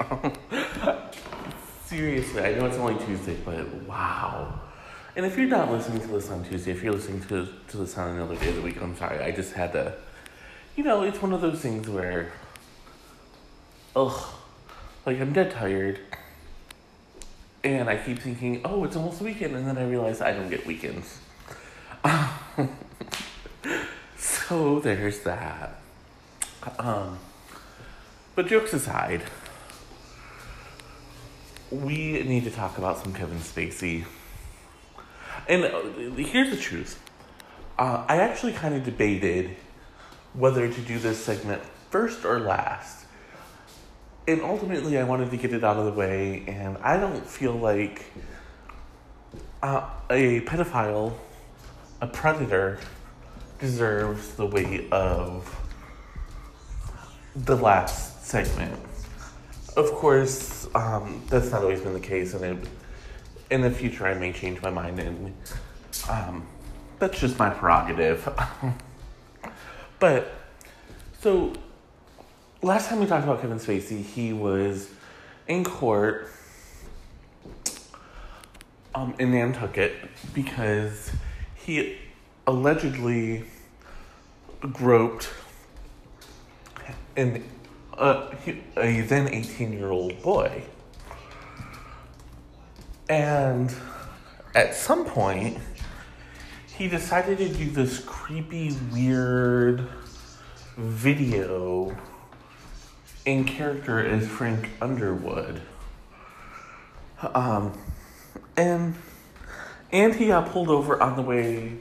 Seriously, 1.85 2.41
I 2.41 2.55
know 2.55 2.65
it's 2.65 2.77
only 2.77 3.05
Tuesday, 3.05 3.37
but 3.45 3.71
wow. 3.83 4.61
And 5.15 5.25
if 5.25 5.37
you're 5.37 5.47
not 5.47 5.71
listening 5.71 6.01
to 6.01 6.07
this 6.07 6.29
on 6.29 6.43
Tuesday, 6.43 6.71
if 6.71 6.83
you're 6.83 6.91
listening 6.91 7.21
to, 7.21 7.47
to 7.69 7.77
this 7.77 7.97
on 7.97 8.15
another 8.15 8.35
day 8.35 8.49
of 8.49 8.55
the 8.57 8.61
week, 8.61 8.81
I'm 8.81 8.97
sorry. 8.97 9.23
I 9.23 9.31
just 9.31 9.53
had 9.53 9.71
to, 9.71 9.93
you 10.75 10.83
know, 10.83 11.03
it's 11.03 11.21
one 11.21 11.31
of 11.31 11.39
those 11.39 11.59
things 11.59 11.87
where, 11.87 12.33
ugh, 13.95 14.27
like 15.05 15.21
I'm 15.21 15.31
dead 15.31 15.51
tired. 15.51 15.99
And 17.63 17.89
I 17.89 17.95
keep 17.95 18.19
thinking, 18.19 18.61
oh, 18.65 18.83
it's 18.83 18.97
almost 18.97 19.21
weekend. 19.21 19.55
And 19.55 19.65
then 19.65 19.77
I 19.77 19.87
realize 19.87 20.19
I 20.19 20.33
don't 20.33 20.49
get 20.49 20.65
weekends. 20.67 21.19
so 24.17 24.81
there's 24.81 25.19
that. 25.21 25.79
Um, 26.77 27.19
but 28.35 28.47
jokes 28.47 28.73
aside, 28.73 29.23
we 31.71 32.21
need 32.23 32.43
to 32.43 32.51
talk 32.51 32.77
about 32.77 32.97
some 33.01 33.13
Kevin 33.13 33.39
Spacey. 33.39 34.03
And 35.47 35.65
uh, 35.65 35.81
here's 36.15 36.49
the 36.49 36.57
truth. 36.57 37.01
Uh, 37.77 38.05
I 38.07 38.17
actually 38.17 38.53
kind 38.53 38.73
of 38.73 38.83
debated 38.83 39.55
whether 40.33 40.71
to 40.71 40.81
do 40.81 40.97
this 40.99 41.23
segment 41.23 41.61
first 41.89 42.25
or 42.25 42.39
last. 42.39 43.05
And 44.27 44.41
ultimately, 44.41 44.97
I 44.97 45.03
wanted 45.03 45.29
to 45.31 45.37
get 45.37 45.53
it 45.53 45.63
out 45.63 45.77
of 45.77 45.85
the 45.85 45.91
way, 45.91 46.43
and 46.47 46.77
I 46.79 46.97
don't 46.97 47.25
feel 47.25 47.53
like 47.53 48.05
uh, 49.61 49.87
a 50.09 50.41
pedophile, 50.41 51.13
a 52.01 52.07
predator, 52.07 52.79
deserves 53.59 54.33
the 54.33 54.45
weight 54.45 54.91
of 54.91 55.55
the 57.35 57.55
last 57.55 58.25
segment. 58.25 58.79
Of 59.77 59.91
course, 59.91 60.67
um, 60.73 61.21
that's 61.29 61.51
not 61.51 61.61
always 61.61 61.81
been 61.81 61.93
the 61.93 61.99
case, 61.99 62.33
and 62.33 62.43
it, 62.43 62.67
in 63.49 63.61
the 63.61 63.71
future 63.71 64.07
I 64.07 64.13
may 64.13 64.31
change 64.33 64.61
my 64.61 64.69
mind, 64.69 64.99
and 64.99 65.33
um, 66.09 66.45
that's 66.99 67.19
just 67.19 67.37
my 67.37 67.49
prerogative. 67.49 68.27
but 69.99 70.31
so 71.21 71.53
last 72.61 72.89
time 72.89 72.99
we 72.99 73.05
talked 73.05 73.23
about 73.23 73.41
Kevin 73.41 73.59
Spacey, 73.59 74.03
he 74.03 74.33
was 74.33 74.89
in 75.47 75.63
court 75.63 76.29
um, 78.95 79.13
in 79.19 79.31
Nantucket 79.31 79.93
because 80.33 81.11
he 81.55 81.97
allegedly 82.47 83.43
groped 84.61 85.29
uh, 87.97 88.35
a 88.77 89.01
then 89.01 89.27
18 89.27 89.73
year 89.73 89.91
old 89.91 90.21
boy. 90.21 90.63
And 93.07 93.73
at 94.55 94.73
some 94.73 95.05
point, 95.05 95.59
he 96.75 96.87
decided 96.87 97.37
to 97.37 97.49
do 97.49 97.69
this 97.69 97.99
creepy, 97.99 98.75
weird 98.91 99.87
video 100.75 101.95
in 103.25 103.45
character 103.45 104.05
as 104.05 104.27
Frank 104.27 104.69
Underwood. 104.81 105.61
Um, 107.21 107.77
and 108.57 108.95
and 109.91 110.13
he 110.13 110.27
got 110.27 110.49
pulled 110.49 110.69
over 110.69 111.01
on 111.01 111.15
the 111.15 111.21
way 111.21 111.77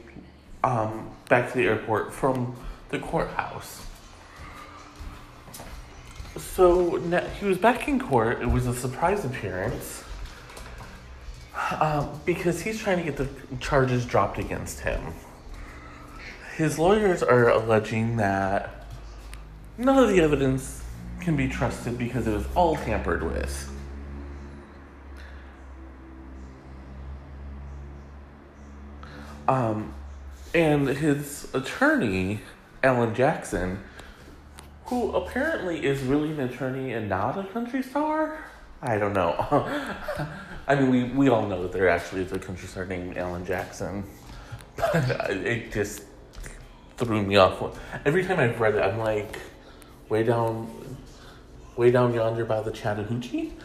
um, 0.63 1.09
back 1.27 1.51
to 1.51 1.57
the 1.57 1.65
airport 1.65 2.13
from 2.13 2.55
the 2.89 2.99
courthouse. 2.99 3.85
So 6.37 6.97
he 7.39 7.45
was 7.45 7.57
back 7.57 7.87
in 7.87 7.99
court. 7.99 8.41
It 8.41 8.49
was 8.49 8.67
a 8.67 8.73
surprise 8.73 9.25
appearance 9.25 10.04
um, 11.79 12.19
because 12.25 12.61
he's 12.61 12.79
trying 12.79 12.97
to 12.97 13.03
get 13.03 13.17
the 13.17 13.29
charges 13.59 14.05
dropped 14.05 14.37
against 14.37 14.81
him. 14.81 15.13
His 16.55 16.79
lawyers 16.79 17.21
are 17.21 17.49
alleging 17.49 18.17
that 18.17 18.87
none 19.77 19.97
of 19.97 20.09
the 20.09 20.21
evidence 20.21 20.83
can 21.19 21.35
be 21.35 21.47
trusted 21.47 21.97
because 21.97 22.27
it 22.27 22.33
was 22.33 22.45
all 22.55 22.75
tampered 22.75 23.23
with. 23.23 23.71
Um, 29.47 29.93
and 30.53 30.87
his 30.87 31.47
attorney, 31.53 32.41
Alan 32.83 33.13
Jackson, 33.13 33.83
who 34.85 35.11
apparently 35.11 35.85
is 35.85 36.01
really 36.01 36.31
an 36.31 36.39
attorney 36.39 36.93
and 36.93 37.09
not 37.09 37.37
a 37.37 37.43
country 37.43 37.83
star. 37.83 38.37
I 38.81 38.97
don't 38.97 39.13
know. 39.13 39.67
I 40.67 40.75
mean, 40.75 40.89
we, 40.89 41.03
we 41.03 41.29
all 41.29 41.45
know 41.45 41.61
that 41.61 41.71
there 41.71 41.87
actually 41.89 42.23
a 42.23 42.39
country 42.39 42.67
star 42.67 42.85
named 42.85 43.17
Alan 43.17 43.45
Jackson. 43.45 44.03
But 44.77 45.29
it 45.29 45.71
just 45.71 46.03
threw 46.97 47.21
me 47.21 47.37
off. 47.37 47.79
Every 48.05 48.25
time 48.25 48.39
I've 48.39 48.59
read 48.59 48.75
it, 48.75 48.81
I'm 48.81 48.97
like, 48.97 49.39
way 50.09 50.23
down, 50.23 50.97
way 51.77 51.91
down 51.91 52.13
yonder 52.13 52.43
by 52.45 52.61
the 52.61 52.71
Chattahoochee. 52.71 53.53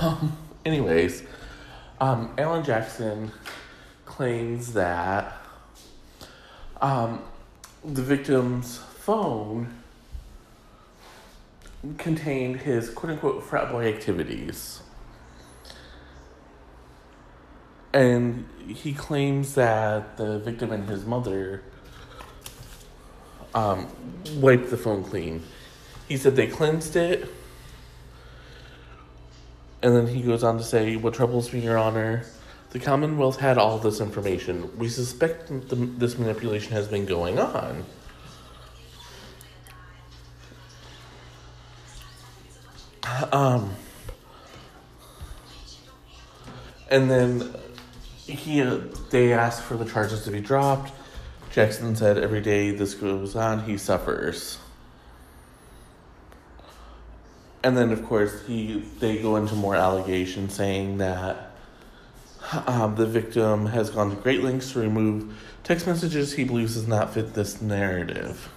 Um, 0.00 0.38
anyways, 0.64 1.24
um, 2.00 2.32
Alan 2.38 2.64
Jackson 2.64 3.32
claims 4.04 4.72
that 4.74 5.36
um, 6.80 7.20
the 7.84 8.02
victim's 8.02 8.78
phone 8.78 9.74
contained 11.98 12.60
his 12.60 12.90
quote 12.90 13.12
unquote 13.12 13.42
frat 13.42 13.70
boy 13.70 13.86
activities. 13.88 14.80
And 17.96 18.46
he 18.68 18.92
claims 18.92 19.54
that 19.54 20.18
the 20.18 20.38
victim 20.38 20.70
and 20.70 20.86
his 20.86 21.06
mother 21.06 21.62
um, 23.54 23.88
wiped 24.34 24.68
the 24.68 24.76
phone 24.76 25.02
clean. 25.02 25.42
He 26.06 26.18
said 26.18 26.36
they 26.36 26.46
cleansed 26.46 26.94
it. 26.94 27.26
And 29.82 29.96
then 29.96 30.06
he 30.08 30.20
goes 30.20 30.44
on 30.44 30.58
to 30.58 30.62
say, 30.62 30.96
What 30.96 31.14
troubles 31.14 31.54
me, 31.54 31.60
Your 31.60 31.78
Honor, 31.78 32.26
the 32.68 32.78
Commonwealth 32.78 33.40
had 33.40 33.56
all 33.56 33.78
this 33.78 33.98
information. 33.98 34.76
We 34.76 34.90
suspect 34.90 35.48
the, 35.48 35.76
this 35.76 36.18
manipulation 36.18 36.72
has 36.72 36.88
been 36.88 37.06
going 37.06 37.38
on. 37.38 37.82
Um, 43.32 43.74
and 46.90 47.10
then 47.10 47.56
he 48.26 48.60
they 49.10 49.32
asked 49.32 49.62
for 49.62 49.76
the 49.76 49.84
charges 49.84 50.24
to 50.24 50.30
be 50.30 50.40
dropped. 50.40 50.92
Jackson 51.50 51.96
said 51.96 52.18
every 52.18 52.40
day 52.40 52.70
this 52.70 52.94
goes 52.94 53.36
on, 53.36 53.64
he 53.64 53.78
suffers. 53.78 54.58
And 57.62 57.76
then, 57.76 57.90
of 57.90 58.04
course, 58.04 58.46
he 58.46 58.84
they 59.00 59.18
go 59.18 59.36
into 59.36 59.54
more 59.54 59.74
allegations 59.74 60.54
saying 60.54 60.98
that 60.98 61.50
um, 62.66 62.94
the 62.96 63.06
victim 63.06 63.66
has 63.66 63.90
gone 63.90 64.10
to 64.10 64.16
great 64.16 64.42
lengths 64.42 64.72
to 64.72 64.80
remove 64.80 65.34
text 65.64 65.86
messages 65.86 66.34
he 66.34 66.44
believes 66.44 66.74
does 66.74 66.86
not 66.86 67.14
fit 67.14 67.34
this 67.34 67.60
narrative. 67.60 68.50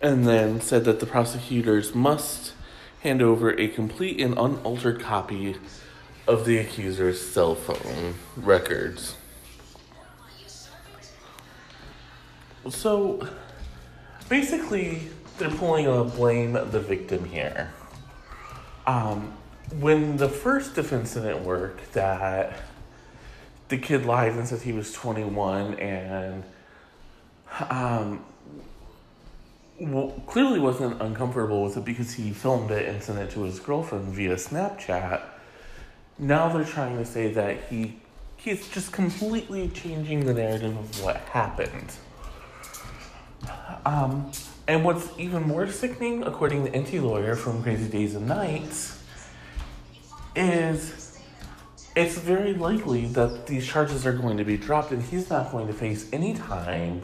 And 0.00 0.26
then 0.26 0.60
said 0.60 0.84
that 0.84 1.00
the 1.00 1.06
prosecutors 1.06 1.94
must 1.94 2.53
hand 3.04 3.20
over 3.20 3.50
a 3.60 3.68
complete 3.68 4.18
and 4.18 4.32
unaltered 4.38 4.98
copy 4.98 5.54
of 6.26 6.46
the 6.46 6.56
accuser's 6.56 7.20
cell 7.20 7.54
phone 7.54 8.14
records. 8.34 9.16
So 12.70 13.28
basically, 14.30 15.02
they're 15.36 15.50
pulling 15.50 15.86
a 15.86 16.02
blame 16.02 16.54
the 16.54 16.80
victim 16.80 17.26
here. 17.26 17.74
Um, 18.86 19.34
when 19.78 20.16
the 20.16 20.30
first 20.30 20.74
defense 20.74 21.12
didn't 21.12 21.44
work, 21.44 21.92
that 21.92 22.58
the 23.68 23.76
kid 23.76 24.06
lied 24.06 24.32
and 24.32 24.48
said 24.48 24.62
he 24.62 24.72
was 24.72 24.92
21 24.92 25.74
and 25.74 26.42
um, 27.68 28.24
well, 29.80 30.22
clearly 30.26 30.60
wasn't 30.60 31.00
uncomfortable 31.02 31.64
with 31.64 31.76
it 31.76 31.84
because 31.84 32.14
he 32.14 32.30
filmed 32.30 32.70
it 32.70 32.88
and 32.88 33.02
sent 33.02 33.18
it 33.18 33.30
to 33.32 33.42
his 33.42 33.58
girlfriend 33.58 34.06
via 34.06 34.36
Snapchat. 34.36 35.22
Now 36.18 36.48
they're 36.48 36.64
trying 36.64 36.96
to 36.98 37.04
say 37.04 37.32
that 37.32 37.64
he 37.68 37.98
he's 38.36 38.68
just 38.68 38.92
completely 38.92 39.68
changing 39.68 40.26
the 40.26 40.34
narrative 40.34 40.76
of 40.76 41.02
what 41.02 41.16
happened. 41.16 41.92
Um, 43.84 44.30
and 44.68 44.84
what's 44.84 45.08
even 45.18 45.42
more 45.42 45.66
sickening, 45.66 46.22
according 46.22 46.64
to 46.66 46.70
Enty 46.70 47.02
Lawyer 47.02 47.36
from 47.36 47.62
Crazy 47.62 47.88
Days 47.88 48.14
and 48.14 48.28
Nights, 48.28 49.02
is 50.36 51.18
it's 51.96 52.18
very 52.18 52.54
likely 52.54 53.06
that 53.06 53.46
these 53.46 53.66
charges 53.66 54.06
are 54.06 54.12
going 54.12 54.36
to 54.36 54.44
be 54.44 54.56
dropped 54.56 54.90
and 54.90 55.02
he's 55.02 55.30
not 55.30 55.50
going 55.50 55.66
to 55.66 55.72
face 55.72 56.08
any 56.12 56.34
time 56.34 57.02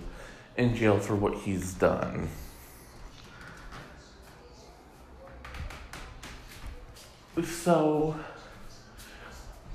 in 0.56 0.74
jail 0.74 0.98
for 0.98 1.14
what 1.14 1.34
he's 1.38 1.74
done. 1.74 2.28
So, 7.44 8.16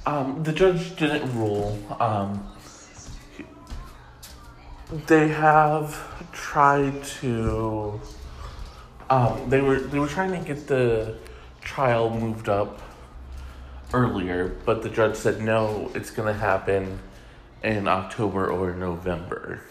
um, 0.06 0.44
the 0.44 0.54
judge 0.54 0.96
didn't 0.96 1.36
rule. 1.36 1.78
Um, 2.00 2.52
they 5.08 5.30
have 5.30 6.32
tried 6.32 7.04
to. 7.22 8.00
Um, 9.10 9.50
they 9.50 9.62
were 9.62 9.80
they 9.80 10.00
were 10.00 10.08
trying 10.08 10.32
to 10.32 10.48
get 10.48 10.68
the 10.68 11.16
trial 11.62 12.10
moved 12.10 12.50
up 12.50 12.82
earlier, 13.94 14.56
but 14.66 14.84
the 14.84 14.90
judge 14.90 15.16
said 15.16 15.42
no. 15.42 15.92
It's 15.96 16.12
to 16.12 16.40
happen 16.40 17.00
in 17.64 17.88
October 17.88 18.50
or 18.52 18.74
November. 18.74 19.62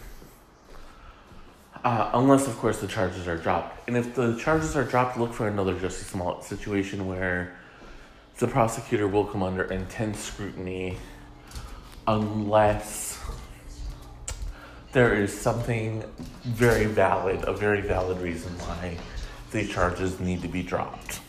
Uh, 1.85 2.11
unless, 2.15 2.47
of 2.47 2.57
course, 2.57 2.81
the 2.81 2.87
charges 2.87 3.29
are 3.29 3.37
dropped. 3.37 3.87
And 3.87 3.97
if 3.97 4.15
the 4.15 4.37
charges 4.37 4.75
are 4.75 4.85
dropped, 4.85 5.19
look 5.19 5.35
for 5.35 5.47
another 5.47 5.75
Jussie 5.75 6.05
Smollett 6.05 6.43
situation 6.43 7.07
where 7.07 7.55
the 8.39 8.49
prosecutor 8.49 9.07
will 9.07 9.25
come 9.25 9.43
under 9.43 9.63
intense 9.65 10.19
scrutiny 10.19 10.97
unless 12.07 13.21
there 14.93 15.15
is 15.15 15.33
something 15.33 16.05
very 16.43 16.87
valid, 16.87 17.45
a 17.47 17.53
very 17.53 17.81
valid 17.81 18.19
reason 18.19 18.53
why 18.61 18.97
these 19.51 19.71
charges 19.71 20.19
need 20.21 20.43
to 20.43 20.49
be 20.49 20.63
dropped. 20.63 21.21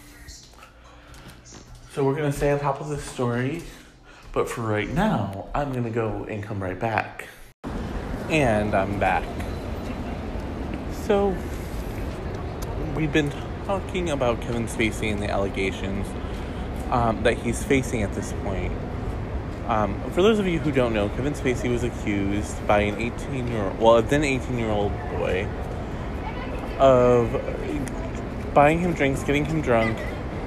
So 1.91 2.03
we're 2.03 2.15
going 2.15 2.31
to 2.31 2.37
stay 2.37 2.51
on 2.51 2.59
top 2.59 2.81
of 2.81 2.89
this 2.89 3.03
story, 3.03 3.63
but 4.33 4.49
for 4.49 4.61
right 4.61 4.89
now, 4.89 5.47
I'm 5.55 5.71
going 5.71 5.85
to 5.85 5.89
go 5.89 6.25
and 6.29 6.43
come 6.43 6.61
right 6.61 6.79
back. 6.79 7.27
And 8.29 8.73
I'm 8.73 8.99
back. 8.99 9.23
So, 11.03 11.35
we've 12.95 13.13
been 13.13 13.31
talking 13.65 14.09
about 14.09 14.41
Kevin 14.41 14.67
Spacey 14.67 15.11
and 15.11 15.21
the 15.21 15.29
allegations 15.29 16.07
um, 16.89 17.23
that 17.23 17.37
he's 17.37 17.63
facing 17.63 18.03
at 18.03 18.13
this 18.13 18.33
point. 18.43 18.73
Um, 19.67 19.99
for 20.11 20.21
those 20.21 20.37
of 20.37 20.45
you 20.45 20.59
who 20.59 20.71
don't 20.71 20.93
know, 20.93 21.09
Kevin 21.09 21.33
Spacey 21.33 21.69
was 21.71 21.83
accused 21.83 22.65
by 22.67 22.81
an 22.81 23.01
18 23.01 23.47
year 23.47 23.63
old, 23.63 23.79
well, 23.79 23.97
a 23.97 24.01
then 24.01 24.23
18 24.23 24.59
year 24.59 24.69
old 24.69 24.91
boy, 25.11 25.47
of 26.77 27.31
buying 28.53 28.79
him 28.79 28.93
drinks, 28.93 29.23
getting 29.23 29.45
him 29.45 29.61
drunk, 29.61 29.97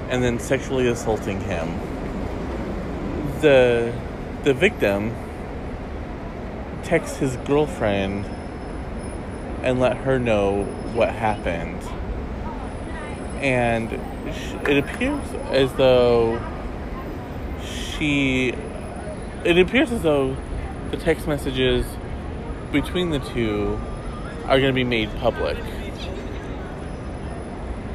and 0.09 0.23
then 0.23 0.39
sexually 0.39 0.87
assaulting 0.87 1.41
him. 1.41 1.69
The 3.41 3.93
the 4.45 4.55
victim 4.55 5.15
texts 6.85 7.19
his 7.19 7.37
girlfriend 7.39 8.25
and 9.63 9.81
let 9.81 9.97
her 9.99 10.19
know 10.19 10.65
what 10.95 11.11
happened. 11.11 11.83
And 13.43 14.01
it 14.69 14.79
appears 14.79 15.25
as 15.51 15.73
though 15.75 16.41
she. 17.63 18.55
It 19.45 19.59
appears 19.59 19.93
as 19.93 20.03
though 20.03 20.37
the 20.91 20.97
text 20.97 21.27
messages 21.27 21.87
between 22.73 23.11
the 23.11 23.19
two 23.19 23.79
are 24.45 24.59
going 24.59 24.69
to 24.69 24.73
be 24.73 24.85
made 24.85 25.11
public. 25.17 25.59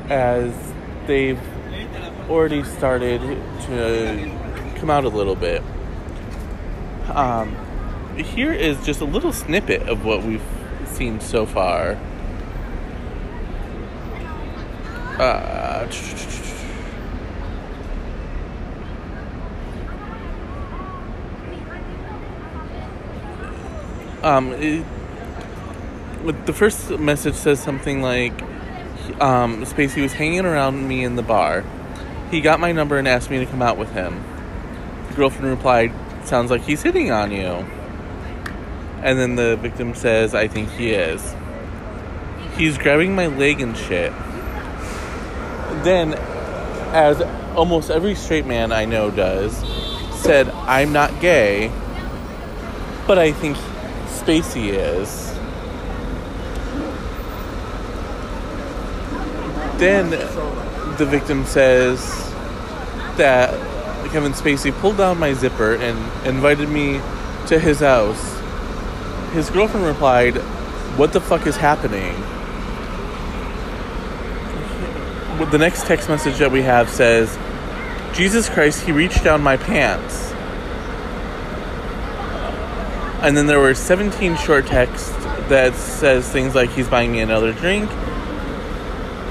As 0.10 0.54
they've 1.08 1.40
already 2.30 2.64
started 2.64 3.22
to 3.64 4.74
come 4.78 4.90
out 4.90 5.04
a 5.04 5.10
little 5.10 5.36
bit. 5.36 5.62
Um, 7.10 7.56
here 8.16 8.54
is 8.54 8.84
just 8.86 9.02
a 9.02 9.06
little 9.06 9.34
snippet 9.34 9.84
of 9.90 10.06
what 10.06 10.24
we've 10.24 10.42
seen 10.86 11.20
so 11.20 11.46
far. 11.46 11.98
Um, 24.24 24.54
it, 24.54 24.86
the 26.46 26.54
first 26.54 26.90
message 26.92 27.36
says 27.36 27.62
something 27.62 28.02
like, 28.02 28.42
um, 29.22 29.66
Spacey 29.66 30.02
was 30.02 30.14
hanging 30.14 30.46
around 30.46 30.88
me 30.88 31.04
in 31.04 31.18
the 31.18 31.22
bar. 31.22 31.66
He 32.32 32.40
got 32.40 32.60
my 32.60 32.72
number 32.72 32.98
and 32.98 33.08
asked 33.08 33.30
me 33.30 33.40
to 33.40 33.46
come 33.46 33.62
out 33.62 33.78
with 33.78 33.92
him. 33.92 34.24
The 35.10 35.16
girlfriend 35.16 35.50
replied, 35.50 35.92
Sounds 36.24 36.50
like 36.50 36.62
he's 36.62 36.82
hitting 36.82 37.12
on 37.12 37.32
you. 37.32 37.66
And 39.04 39.20
then 39.20 39.36
the 39.36 39.58
victim 39.58 39.94
says, 39.94 40.34
I 40.34 40.48
think 40.48 40.70
he 40.72 40.92
is. 40.92 41.36
He's 42.56 42.78
grabbing 42.78 43.14
my 43.16 43.28
leg 43.28 43.60
and 43.60 43.76
shit. 43.76 44.14
Then, 45.84 46.14
as 46.94 47.22
almost 47.56 47.92
every 47.92 48.16
straight 48.16 48.46
man 48.46 48.72
I 48.72 48.86
know 48.86 49.12
does, 49.12 49.54
said, 50.22 50.48
I'm 50.50 50.94
not 50.94 51.20
gay, 51.20 51.70
but 53.06 53.20
I 53.20 53.34
think 53.34 53.58
Spacey 54.08 54.70
is. 54.70 55.34
Then 59.78 60.12
the 60.98 61.06
victim 61.06 61.46
says 61.46 62.00
that 63.18 63.52
Kevin 64.12 64.32
Spacey 64.32 64.72
pulled 64.72 64.98
down 64.98 65.18
my 65.18 65.34
zipper 65.34 65.76
and 65.76 65.98
invited 66.26 66.70
me 66.70 67.02
to 67.48 67.60
his 67.60 67.82
house. 67.82 68.40
His 69.34 69.50
girlfriend 69.50 69.86
replied, 69.86 70.38
What 70.96 71.12
the 71.12 71.20
fuck 71.20 71.46
is 71.46 71.58
happening? 71.58 72.16
The 75.40 75.58
next 75.58 75.86
text 75.86 76.10
message 76.10 76.38
that 76.38 76.52
we 76.52 76.62
have 76.62 76.90
says, 76.90 77.38
Jesus 78.16 78.50
Christ, 78.50 78.86
he 78.86 78.92
reached 78.92 79.24
down 79.24 79.42
my 79.42 79.58
pants. 79.58 80.32
And 83.24 83.36
then 83.36 83.48
there 83.48 83.60
were 83.60 83.74
17 83.74 84.36
short 84.38 84.68
texts 84.68 85.10
that 85.50 85.74
says 85.76 86.30
things 86.30 86.54
like 86.54 86.70
he's 86.72 86.88
buying 86.88 87.12
me 87.12 87.22
another 87.22 87.52
drink, 87.52 87.90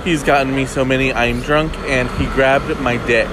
he's 0.04 0.22
gotten 0.22 0.54
me 0.54 0.66
so 0.66 0.84
many 0.84 1.12
I'm 1.12 1.40
drunk, 1.40 1.76
and 1.80 2.10
he 2.12 2.26
grabbed 2.26 2.80
my 2.80 2.96
dick. 3.06 3.28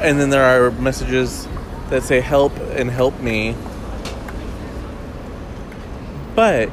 And 0.00 0.20
then 0.20 0.30
there 0.30 0.44
are 0.44 0.70
messages 0.70 1.48
that 1.90 2.02
say 2.02 2.20
help 2.20 2.56
and 2.58 2.90
help 2.90 3.20
me. 3.20 3.56
But 6.34 6.70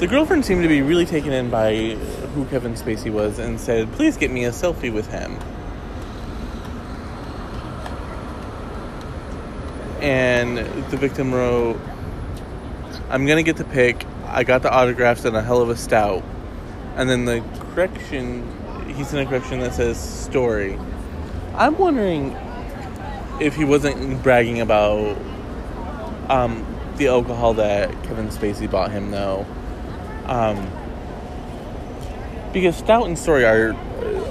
The 0.00 0.06
girlfriend 0.06 0.46
seemed 0.46 0.62
to 0.62 0.68
be 0.68 0.80
really 0.80 1.04
taken 1.04 1.30
in 1.30 1.50
by 1.50 1.74
who 2.34 2.46
Kevin 2.46 2.72
Spacey 2.72 3.12
was 3.12 3.38
and 3.38 3.60
said, 3.60 3.92
Please 3.92 4.16
get 4.16 4.30
me 4.30 4.46
a 4.46 4.50
selfie 4.50 4.90
with 4.90 5.06
him. 5.08 5.38
And 10.00 10.56
the 10.90 10.96
victim 10.96 11.34
wrote, 11.34 11.78
I'm 13.10 13.26
gonna 13.26 13.42
get 13.42 13.58
the 13.58 13.64
pic. 13.66 14.06
I 14.24 14.42
got 14.42 14.62
the 14.62 14.72
autographs 14.72 15.26
and 15.26 15.36
a 15.36 15.42
hell 15.42 15.60
of 15.60 15.68
a 15.68 15.76
stout. 15.76 16.24
And 16.96 17.10
then 17.10 17.26
the 17.26 17.44
correction, 17.74 18.48
he 18.96 19.04
sent 19.04 19.26
a 19.26 19.28
correction 19.28 19.60
that 19.60 19.74
says 19.74 20.00
story. 20.00 20.78
I'm 21.54 21.76
wondering 21.76 22.34
if 23.38 23.54
he 23.54 23.66
wasn't 23.66 24.22
bragging 24.22 24.62
about 24.62 25.18
um, 26.30 26.64
the 26.96 27.08
alcohol 27.08 27.52
that 27.52 27.90
Kevin 28.04 28.28
Spacey 28.28 28.70
bought 28.70 28.92
him, 28.92 29.10
though. 29.10 29.46
Um, 30.26 30.70
because 32.52 32.76
Stout 32.76 33.06
and 33.06 33.18
Story 33.18 33.44
are, 33.44 33.74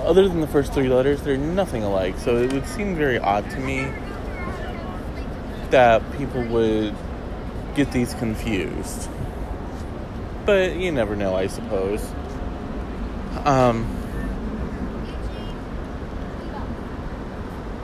other 0.05 0.27
than 0.27 0.41
the 0.41 0.47
first 0.47 0.73
three 0.73 0.89
letters, 0.89 1.21
they're 1.21 1.37
nothing 1.37 1.83
alike. 1.83 2.17
So 2.17 2.37
it 2.37 2.51
would 2.53 2.67
seem 2.67 2.95
very 2.95 3.17
odd 3.17 3.49
to 3.51 3.59
me 3.59 3.91
that 5.69 6.01
people 6.17 6.43
would 6.47 6.95
get 7.75 7.91
these 7.91 8.13
confused. 8.15 9.09
But 10.45 10.75
you 10.75 10.91
never 10.91 11.15
know, 11.15 11.35
I 11.35 11.47
suppose. 11.47 12.03
Um, 13.45 13.95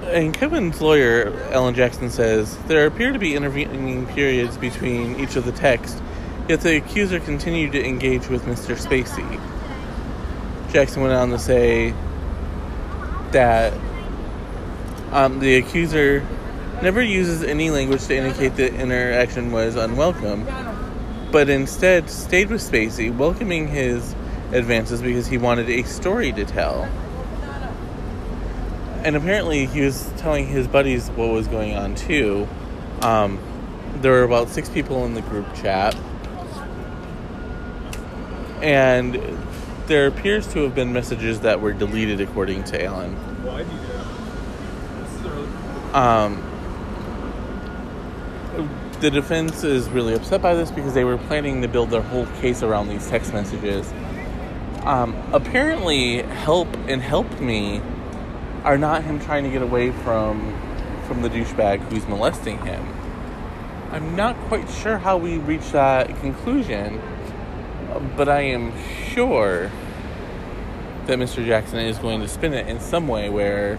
and 0.05 0.33
Kevin's 0.33 0.81
lawyer, 0.81 1.33
Alan 1.51 1.75
Jackson, 1.75 2.09
says 2.09 2.57
there 2.65 2.85
appear 2.87 3.11
to 3.11 3.19
be 3.19 3.35
intervening 3.35 4.05
periods 4.07 4.57
between 4.57 5.19
each 5.19 5.35
of 5.35 5.45
the 5.45 5.51
texts, 5.51 6.01
yet 6.47 6.62
the 6.62 6.77
accuser 6.77 7.19
continued 7.19 7.71
to 7.71 7.84
engage 7.84 8.27
with 8.27 8.43
Mr. 8.45 8.75
Spacey. 8.75 9.41
Jackson 10.71 11.01
went 11.01 11.13
on 11.13 11.29
to 11.29 11.39
say 11.39 11.93
that 13.31 13.73
um, 15.12 15.39
the 15.39 15.55
accuser 15.55 16.25
never 16.81 17.01
uses 17.01 17.43
any 17.43 17.69
language 17.69 18.05
to 18.05 18.15
indicate 18.15 18.55
the 18.55 18.73
interaction 18.75 19.51
was 19.51 19.75
unwelcome, 19.75 20.45
but 21.31 21.49
instead 21.49 22.10
stayed 22.10 22.49
with 22.49 22.62
Spacey, 22.62 23.15
welcoming 23.15 23.67
his 23.67 24.13
advances 24.51 25.01
because 25.01 25.27
he 25.27 25.38
wanted 25.38 25.69
a 25.69 25.84
story 25.84 26.31
to 26.34 26.45
tell. 26.45 26.84
And 29.03 29.15
apparently, 29.15 29.67
he 29.67 29.81
was 29.81 30.12
telling 30.17 30.47
his 30.47 30.67
buddies 30.67 31.10
what 31.12 31.29
was 31.29 31.47
going 31.47 31.75
on 31.75 31.95
too. 31.95 32.47
Um, 33.01 33.39
there 34.01 34.12
were 34.12 34.23
about 34.23 34.49
six 34.49 34.67
people 34.67 35.05
in 35.05 35.13
the 35.13 35.21
group 35.21 35.45
chat, 35.55 35.95
and 38.65 39.21
there 39.86 40.08
appears 40.08 40.47
to 40.54 40.63
have 40.63 40.73
been 40.73 40.91
messages 40.91 41.41
that 41.41 41.62
were 41.62 41.71
deleted, 41.71 42.19
according 42.19 42.63
to 42.65 42.84
Alan. 42.84 43.13
Why 43.43 43.63
do 43.63 43.71
you 43.71 43.86
um, 45.95 46.43
the 48.99 49.12
defense 49.12 49.63
is 49.63 49.88
really 49.89 50.13
upset 50.13 50.41
by 50.41 50.56
this 50.56 50.71
because 50.71 50.93
they 50.93 51.04
were 51.04 51.17
planning 51.17 51.62
to 51.62 51.67
build 51.67 51.89
their 51.89 52.01
whole 52.01 52.25
case 52.41 52.63
around 52.63 52.89
these 52.89 53.08
text 53.08 53.34
messages. 53.34 53.93
Um, 54.84 55.15
apparently, 55.32 56.23
help 56.23 56.67
and 56.88 57.01
help 57.01 57.39
me 57.39 57.82
are 58.63 58.78
not 58.78 59.04
him 59.04 59.19
trying 59.19 59.43
to 59.43 59.49
get 59.51 59.62
away 59.62 59.91
from 59.91 60.60
from 61.08 61.21
the 61.21 61.30
douchebag 61.30 61.80
who's 61.91 62.08
molesting 62.08 62.58
him. 62.65 62.84
I'm 63.91 64.15
not 64.15 64.36
quite 64.47 64.67
sure 64.69 64.97
how 64.97 65.17
we 65.17 65.38
reach 65.38 65.71
that 65.71 66.08
conclusion, 66.19 66.99
but 67.99 68.27
I 68.27 68.41
am 68.41 68.73
sure 69.13 69.71
that 71.05 71.17
Mr. 71.19 71.45
Jackson 71.45 71.79
is 71.79 71.97
going 71.97 72.19
to 72.21 72.27
spin 72.27 72.53
it 72.53 72.67
in 72.67 72.79
some 72.79 73.08
way 73.08 73.29
where 73.29 73.75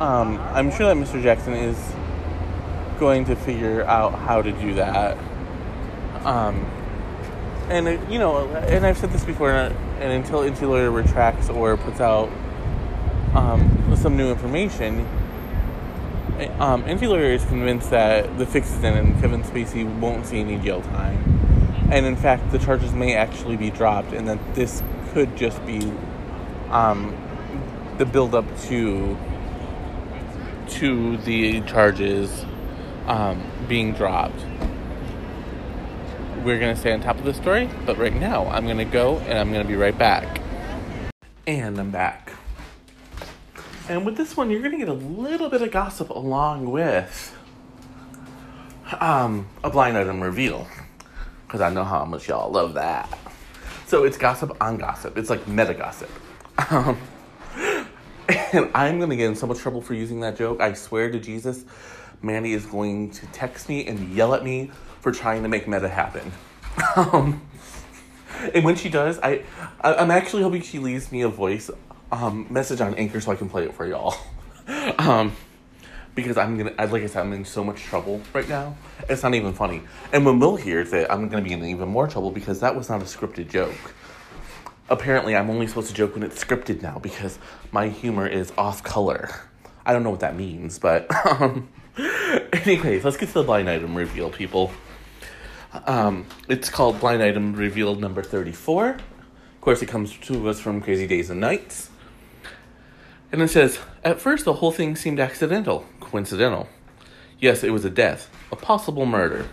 um, 0.00 0.38
I'm 0.52 0.70
sure 0.70 0.92
that 0.92 0.96
Mr. 0.96 1.22
Jackson 1.22 1.52
is 1.52 1.78
going 2.98 3.24
to 3.26 3.36
figure 3.36 3.84
out 3.84 4.14
how 4.14 4.42
to 4.42 4.50
do 4.52 4.74
that. 4.74 5.16
Um, 6.24 6.64
and 7.68 7.88
uh, 7.88 7.90
you 8.08 8.18
know, 8.18 8.48
and 8.48 8.84
I've 8.84 8.98
said 8.98 9.12
this 9.12 9.24
before, 9.24 9.50
and, 9.52 9.74
and 10.00 10.12
until 10.12 10.40
Enty 10.40 10.62
Lawyer 10.68 10.90
retracts 10.90 11.48
or 11.48 11.76
puts 11.76 12.00
out 12.00 12.30
um, 13.34 13.94
some 13.96 14.16
new 14.16 14.30
information, 14.30 15.06
um, 16.60 16.84
Enty 16.84 17.08
Lawyer 17.08 17.32
is 17.32 17.44
convinced 17.44 17.90
that 17.90 18.38
the 18.38 18.46
fix 18.46 18.70
is 18.70 18.78
in 18.84 18.94
and 18.94 19.20
Kevin 19.20 19.42
Spacey 19.42 19.84
won't 20.00 20.26
see 20.26 20.40
any 20.40 20.58
jail 20.58 20.82
time. 20.82 21.22
And 21.90 22.06
in 22.06 22.16
fact, 22.16 22.50
the 22.52 22.58
charges 22.58 22.92
may 22.92 23.14
actually 23.14 23.56
be 23.56 23.70
dropped, 23.70 24.12
and 24.12 24.26
that 24.28 24.54
this 24.54 24.82
could 25.12 25.36
just 25.36 25.64
be 25.66 25.92
um, 26.70 27.14
the 27.98 28.06
build 28.06 28.34
up 28.34 28.46
to 28.62 29.16
to 30.68 31.16
the 31.18 31.60
charges 31.62 32.44
um, 33.06 33.42
being 33.68 33.92
dropped. 33.92 34.40
We're 36.44 36.58
to 36.74 36.80
stay 36.80 36.92
on 36.92 37.02
top 37.02 37.18
of 37.18 37.24
the 37.24 37.34
story, 37.34 37.68
but 37.84 37.98
right 37.98 38.14
now 38.14 38.46
I'm 38.46 38.64
to 38.78 38.84
go 38.84 39.18
and 39.18 39.38
I'm 39.38 39.52
to 39.62 39.68
be 39.68 39.76
right 39.76 39.96
back. 39.96 40.40
And 41.46 41.78
I'm 41.78 41.90
back. 41.90 42.32
And 43.92 44.06
with 44.06 44.16
this 44.16 44.38
one, 44.38 44.50
you're 44.50 44.60
going 44.60 44.72
to 44.72 44.78
get 44.78 44.88
a 44.88 44.94
little 44.94 45.50
bit 45.50 45.60
of 45.60 45.70
gossip 45.70 46.08
along 46.08 46.70
with 46.70 47.36
um, 48.98 49.46
a 49.62 49.68
blind 49.68 49.98
item 49.98 50.22
reveal. 50.22 50.66
Because 51.46 51.60
I 51.60 51.68
know 51.68 51.84
how 51.84 52.06
much 52.06 52.26
y'all 52.26 52.50
love 52.50 52.72
that. 52.72 53.18
So 53.84 54.04
it's 54.04 54.16
gossip 54.16 54.56
on 54.62 54.78
gossip. 54.78 55.18
It's 55.18 55.28
like 55.28 55.46
meta 55.46 55.74
gossip. 55.74 56.08
Um, 56.70 56.96
and 58.28 58.70
I'm 58.74 58.96
going 58.96 59.10
to 59.10 59.16
get 59.16 59.26
in 59.26 59.36
so 59.36 59.46
much 59.46 59.58
trouble 59.58 59.82
for 59.82 59.92
using 59.92 60.20
that 60.20 60.38
joke. 60.38 60.62
I 60.62 60.72
swear 60.72 61.10
to 61.10 61.20
Jesus, 61.20 61.66
Mandy 62.22 62.54
is 62.54 62.64
going 62.64 63.10
to 63.10 63.26
text 63.26 63.68
me 63.68 63.86
and 63.86 64.14
yell 64.14 64.32
at 64.32 64.42
me 64.42 64.70
for 65.02 65.12
trying 65.12 65.42
to 65.42 65.50
make 65.50 65.68
meta 65.68 65.88
happen. 65.88 66.32
Um, 66.96 67.42
and 68.54 68.64
when 68.64 68.76
she 68.76 68.88
does, 68.88 69.18
I, 69.18 69.42
I 69.82 70.02
am 70.02 70.10
actually 70.10 70.42
hoping 70.42 70.62
she 70.62 70.78
leaves 70.78 71.12
me 71.12 71.20
a 71.20 71.28
voice 71.28 71.70
um, 72.12 72.46
message 72.50 72.80
on 72.80 72.94
Anchor 72.94 73.20
so 73.20 73.32
I 73.32 73.36
can 73.36 73.48
play 73.48 73.64
it 73.64 73.74
for 73.74 73.86
y'all. 73.86 74.14
um, 74.98 75.34
because 76.14 76.36
I'm 76.36 76.58
gonna, 76.58 76.74
like 76.76 77.02
I 77.02 77.06
said, 77.06 77.22
I'm 77.22 77.32
in 77.32 77.44
so 77.44 77.64
much 77.64 77.82
trouble 77.82 78.20
right 78.34 78.48
now. 78.48 78.76
It's 79.08 79.22
not 79.22 79.34
even 79.34 79.54
funny. 79.54 79.82
And 80.12 80.24
when 80.26 80.38
Will 80.38 80.56
hears 80.56 80.92
it, 80.92 81.06
I'm 81.10 81.28
gonna 81.28 81.42
be 81.42 81.52
in 81.52 81.64
even 81.64 81.88
more 81.88 82.06
trouble 82.06 82.30
because 82.30 82.60
that 82.60 82.76
was 82.76 82.88
not 82.88 83.00
a 83.00 83.06
scripted 83.06 83.50
joke. 83.50 83.94
Apparently, 84.90 85.34
I'm 85.34 85.48
only 85.48 85.66
supposed 85.66 85.88
to 85.88 85.94
joke 85.94 86.14
when 86.14 86.22
it's 86.22 86.42
scripted 86.42 86.82
now 86.82 86.98
because 86.98 87.38
my 87.70 87.88
humor 87.88 88.26
is 88.26 88.52
off 88.58 88.82
color. 88.82 89.30
I 89.86 89.94
don't 89.94 90.02
know 90.02 90.10
what 90.10 90.20
that 90.20 90.36
means, 90.36 90.78
but 90.78 91.10
um, 91.40 91.70
anyways, 92.52 93.04
let's 93.04 93.16
get 93.16 93.28
to 93.28 93.34
the 93.34 93.42
blind 93.42 93.70
item 93.70 93.94
reveal, 93.94 94.30
people. 94.30 94.70
Um, 95.86 96.26
it's 96.48 96.68
called 96.68 97.00
Blind 97.00 97.22
Item 97.22 97.54
Reveal 97.54 97.94
number 97.94 98.22
34. 98.22 98.90
Of 98.90 99.00
course, 99.62 99.80
it 99.80 99.86
comes 99.86 100.18
to 100.18 100.50
us 100.50 100.60
from 100.60 100.82
Crazy 100.82 101.06
Days 101.06 101.30
and 101.30 101.40
Nights. 101.40 101.88
And 103.32 103.40
it 103.40 103.48
says, 103.48 103.78
At 104.04 104.20
first, 104.20 104.44
the 104.44 104.52
whole 104.52 104.72
thing 104.72 104.94
seemed 104.94 105.18
accidental, 105.18 105.86
coincidental. 106.00 106.68
Yes, 107.38 107.64
it 107.64 107.70
was 107.70 107.84
a 107.84 107.90
death, 107.90 108.30
a 108.52 108.56
possible 108.56 109.06
murder. 109.06 109.48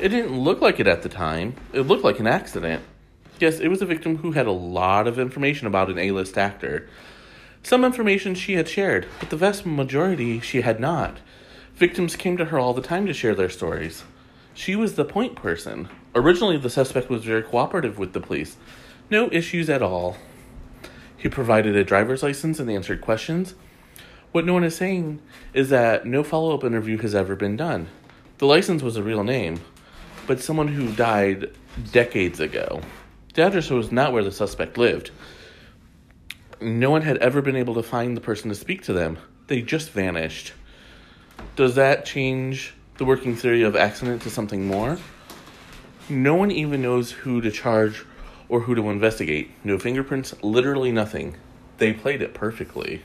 It 0.00 0.08
didn't 0.08 0.38
look 0.38 0.60
like 0.60 0.80
it 0.80 0.88
at 0.88 1.02
the 1.02 1.08
time, 1.08 1.54
it 1.72 1.82
looked 1.82 2.04
like 2.04 2.18
an 2.18 2.26
accident. 2.26 2.82
Yes, 3.38 3.60
it 3.60 3.68
was 3.68 3.80
a 3.80 3.86
victim 3.86 4.18
who 4.18 4.32
had 4.32 4.46
a 4.46 4.52
lot 4.52 5.06
of 5.06 5.18
information 5.18 5.66
about 5.66 5.88
an 5.88 5.98
A 5.98 6.10
list 6.10 6.36
actor. 6.36 6.88
Some 7.62 7.84
information 7.84 8.34
she 8.34 8.54
had 8.54 8.68
shared, 8.68 9.06
but 9.20 9.30
the 9.30 9.36
vast 9.36 9.64
majority 9.64 10.40
she 10.40 10.62
had 10.62 10.80
not. 10.80 11.18
Victims 11.76 12.16
came 12.16 12.36
to 12.36 12.46
her 12.46 12.58
all 12.58 12.74
the 12.74 12.82
time 12.82 13.06
to 13.06 13.14
share 13.14 13.34
their 13.34 13.50
stories. 13.50 14.02
She 14.52 14.74
was 14.74 14.94
the 14.94 15.04
point 15.04 15.36
person. 15.36 15.88
Originally, 16.14 16.56
the 16.56 16.70
suspect 16.70 17.08
was 17.08 17.24
very 17.24 17.42
cooperative 17.42 17.98
with 17.98 18.14
the 18.14 18.20
police. 18.20 18.56
No 19.10 19.28
issues 19.30 19.68
at 19.68 19.82
all. 19.82 20.16
He 21.16 21.28
provided 21.28 21.76
a 21.76 21.84
driver's 21.84 22.22
license 22.22 22.58
and 22.58 22.70
answered 22.70 23.00
questions. 23.00 23.54
What 24.32 24.44
no 24.44 24.52
one 24.52 24.64
is 24.64 24.76
saying 24.76 25.20
is 25.54 25.70
that 25.70 26.06
no 26.06 26.22
follow 26.22 26.54
up 26.54 26.64
interview 26.64 26.98
has 26.98 27.14
ever 27.14 27.36
been 27.36 27.56
done. 27.56 27.88
The 28.38 28.46
license 28.46 28.82
was 28.82 28.96
a 28.96 29.02
real 29.02 29.24
name, 29.24 29.60
but 30.26 30.40
someone 30.40 30.68
who 30.68 30.92
died 30.92 31.50
decades 31.92 32.40
ago. 32.40 32.82
The 33.34 33.42
address 33.42 33.70
was 33.70 33.92
not 33.92 34.12
where 34.12 34.24
the 34.24 34.32
suspect 34.32 34.76
lived. 34.78 35.10
No 36.60 36.90
one 36.90 37.02
had 37.02 37.18
ever 37.18 37.42
been 37.42 37.56
able 37.56 37.74
to 37.74 37.82
find 37.82 38.16
the 38.16 38.20
person 38.20 38.48
to 38.50 38.54
speak 38.54 38.82
to 38.84 38.92
them. 38.92 39.18
They 39.46 39.62
just 39.62 39.90
vanished. 39.90 40.52
Does 41.54 41.74
that 41.76 42.04
change 42.04 42.74
the 42.98 43.04
working 43.04 43.36
theory 43.36 43.62
of 43.62 43.76
accident 43.76 44.22
to 44.22 44.30
something 44.30 44.66
more. 44.66 44.98
No 46.08 46.34
one 46.34 46.50
even 46.50 46.82
knows 46.82 47.10
who 47.10 47.40
to 47.40 47.50
charge 47.50 48.04
or 48.48 48.60
who 48.60 48.74
to 48.74 48.88
investigate. 48.90 49.50
No 49.64 49.78
fingerprints, 49.78 50.34
literally 50.42 50.92
nothing. 50.92 51.36
They 51.78 51.92
played 51.92 52.22
it 52.22 52.34
perfectly. 52.34 53.02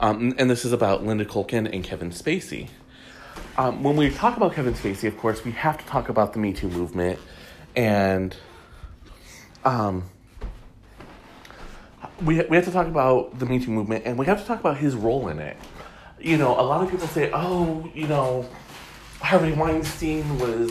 Um, 0.00 0.34
and 0.38 0.48
this 0.48 0.64
is 0.64 0.72
about 0.72 1.04
Linda 1.04 1.24
Culkin 1.24 1.72
and 1.72 1.82
Kevin 1.82 2.10
Spacey. 2.10 2.68
um, 3.56 3.82
when 3.82 3.96
we 3.96 4.10
talk 4.10 4.36
about 4.36 4.54
Kevin 4.54 4.74
Spacey, 4.74 5.08
of 5.08 5.16
course, 5.18 5.44
we 5.44 5.52
have 5.52 5.78
to 5.78 5.84
talk 5.86 6.08
about 6.08 6.32
the 6.32 6.38
Me 6.38 6.52
Too 6.52 6.68
movement, 6.68 7.18
and 7.74 8.36
um, 9.64 10.04
we 12.22 12.40
we 12.44 12.56
have 12.56 12.64
to 12.64 12.70
talk 12.70 12.86
about 12.86 13.38
the 13.38 13.46
Me 13.46 13.58
Too 13.58 13.72
movement, 13.72 14.04
and 14.06 14.16
we 14.16 14.26
have 14.26 14.40
to 14.40 14.46
talk 14.46 14.60
about 14.60 14.76
his 14.76 14.94
role 14.94 15.28
in 15.28 15.40
it. 15.40 15.56
You 16.20 16.36
know, 16.36 16.58
a 16.58 16.62
lot 16.62 16.82
of 16.84 16.90
people 16.90 17.08
say, 17.08 17.30
"Oh, 17.32 17.90
you 17.94 18.06
know, 18.06 18.48
Harvey 19.20 19.52
Weinstein 19.52 20.38
was 20.38 20.70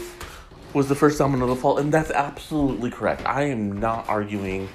was 0.73 0.89
the 0.89 0.95
first 0.95 1.17
domino 1.17 1.47
to 1.47 1.55
fall," 1.55 1.77
and 1.77 1.93
that's 1.93 2.11
absolutely 2.11 2.91
correct. 2.91 3.25
I 3.25 3.43
am 3.43 3.79
not 3.79 4.07
arguing 4.09 4.69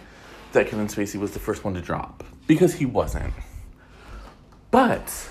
that 0.52 0.68
Kevin 0.68 0.86
Spacey 0.86 1.18
was 1.18 1.32
the 1.32 1.38
first 1.38 1.64
one 1.64 1.74
to 1.74 1.80
drop 1.80 2.24
because 2.46 2.74
he 2.74 2.86
wasn't. 2.86 3.32
But 4.70 5.30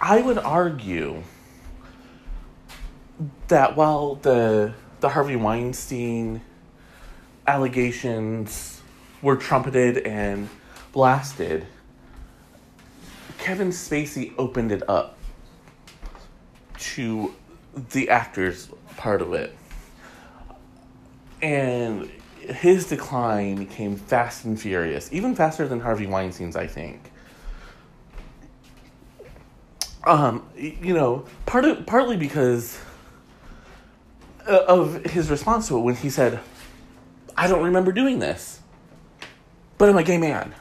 I 0.00 0.20
would 0.20 0.38
argue 0.38 1.22
that 3.48 3.76
while 3.76 4.16
the 4.16 4.74
the 5.00 5.08
Harvey 5.10 5.36
Weinstein 5.36 6.40
allegations 7.46 8.80
were 9.20 9.36
trumpeted 9.36 9.98
and 9.98 10.48
blasted, 10.92 11.66
Kevin 13.38 13.68
Spacey 13.68 14.32
opened 14.38 14.72
it 14.72 14.82
up 14.88 15.18
to 16.78 17.34
the 17.90 18.08
actors 18.08 18.68
part 18.96 19.22
of 19.22 19.32
it. 19.32 19.56
And 21.42 22.10
his 22.40 22.86
decline 22.86 23.66
came 23.66 23.96
fast 23.96 24.44
and 24.44 24.60
furious, 24.60 25.12
even 25.12 25.34
faster 25.34 25.66
than 25.66 25.80
Harvey 25.80 26.06
Weinstein's, 26.06 26.56
I 26.56 26.66
think. 26.66 27.10
Um, 30.04 30.46
you 30.56 30.92
know, 30.92 31.24
part 31.46 31.64
of, 31.64 31.86
partly 31.86 32.16
because 32.16 32.78
uh, 34.46 34.64
of 34.68 35.04
his 35.04 35.30
response 35.30 35.68
to 35.68 35.78
it 35.78 35.80
when 35.80 35.96
he 35.96 36.10
said, 36.10 36.40
I 37.36 37.48
don't 37.48 37.64
remember 37.64 37.90
doing 37.90 38.18
this, 38.18 38.60
but 39.78 39.88
I'm 39.88 39.96
a 39.96 40.04
gay 40.04 40.18
man. 40.18 40.54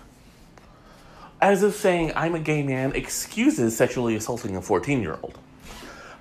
As 1.42 1.62
if 1.62 1.76
saying 1.76 2.14
I'm 2.16 2.36
a 2.36 2.40
gay 2.40 2.64
man 2.64 2.96
excuses 2.96 3.76
sexually 3.76 4.16
assaulting 4.16 4.56
a 4.56 4.62
14 4.62 5.02
year 5.02 5.20
old. 5.22 5.38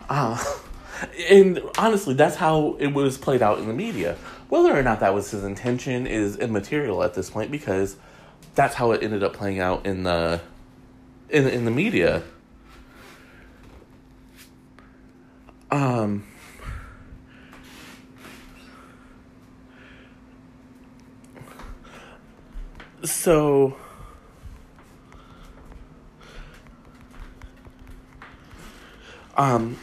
Uh, 0.08 0.42
and 1.30 1.62
honestly, 1.78 2.14
that's 2.14 2.36
how 2.36 2.76
it 2.78 2.88
was 2.88 3.18
played 3.18 3.42
out 3.42 3.58
in 3.58 3.66
the 3.66 3.74
media. 3.74 4.16
Whether 4.48 4.76
or 4.76 4.82
not 4.82 5.00
that 5.00 5.14
was 5.14 5.30
his 5.30 5.44
intention 5.44 6.06
is 6.06 6.36
immaterial 6.36 7.02
at 7.02 7.14
this 7.14 7.30
point 7.30 7.50
because 7.50 7.96
that's 8.54 8.74
how 8.74 8.92
it 8.92 9.02
ended 9.02 9.22
up 9.22 9.32
playing 9.32 9.60
out 9.60 9.86
in 9.86 10.02
the 10.02 10.40
in 11.30 11.48
in 11.48 11.64
the 11.64 11.70
media. 11.70 12.22
Um 15.70 16.26
so 23.04 23.76
um 29.36 29.78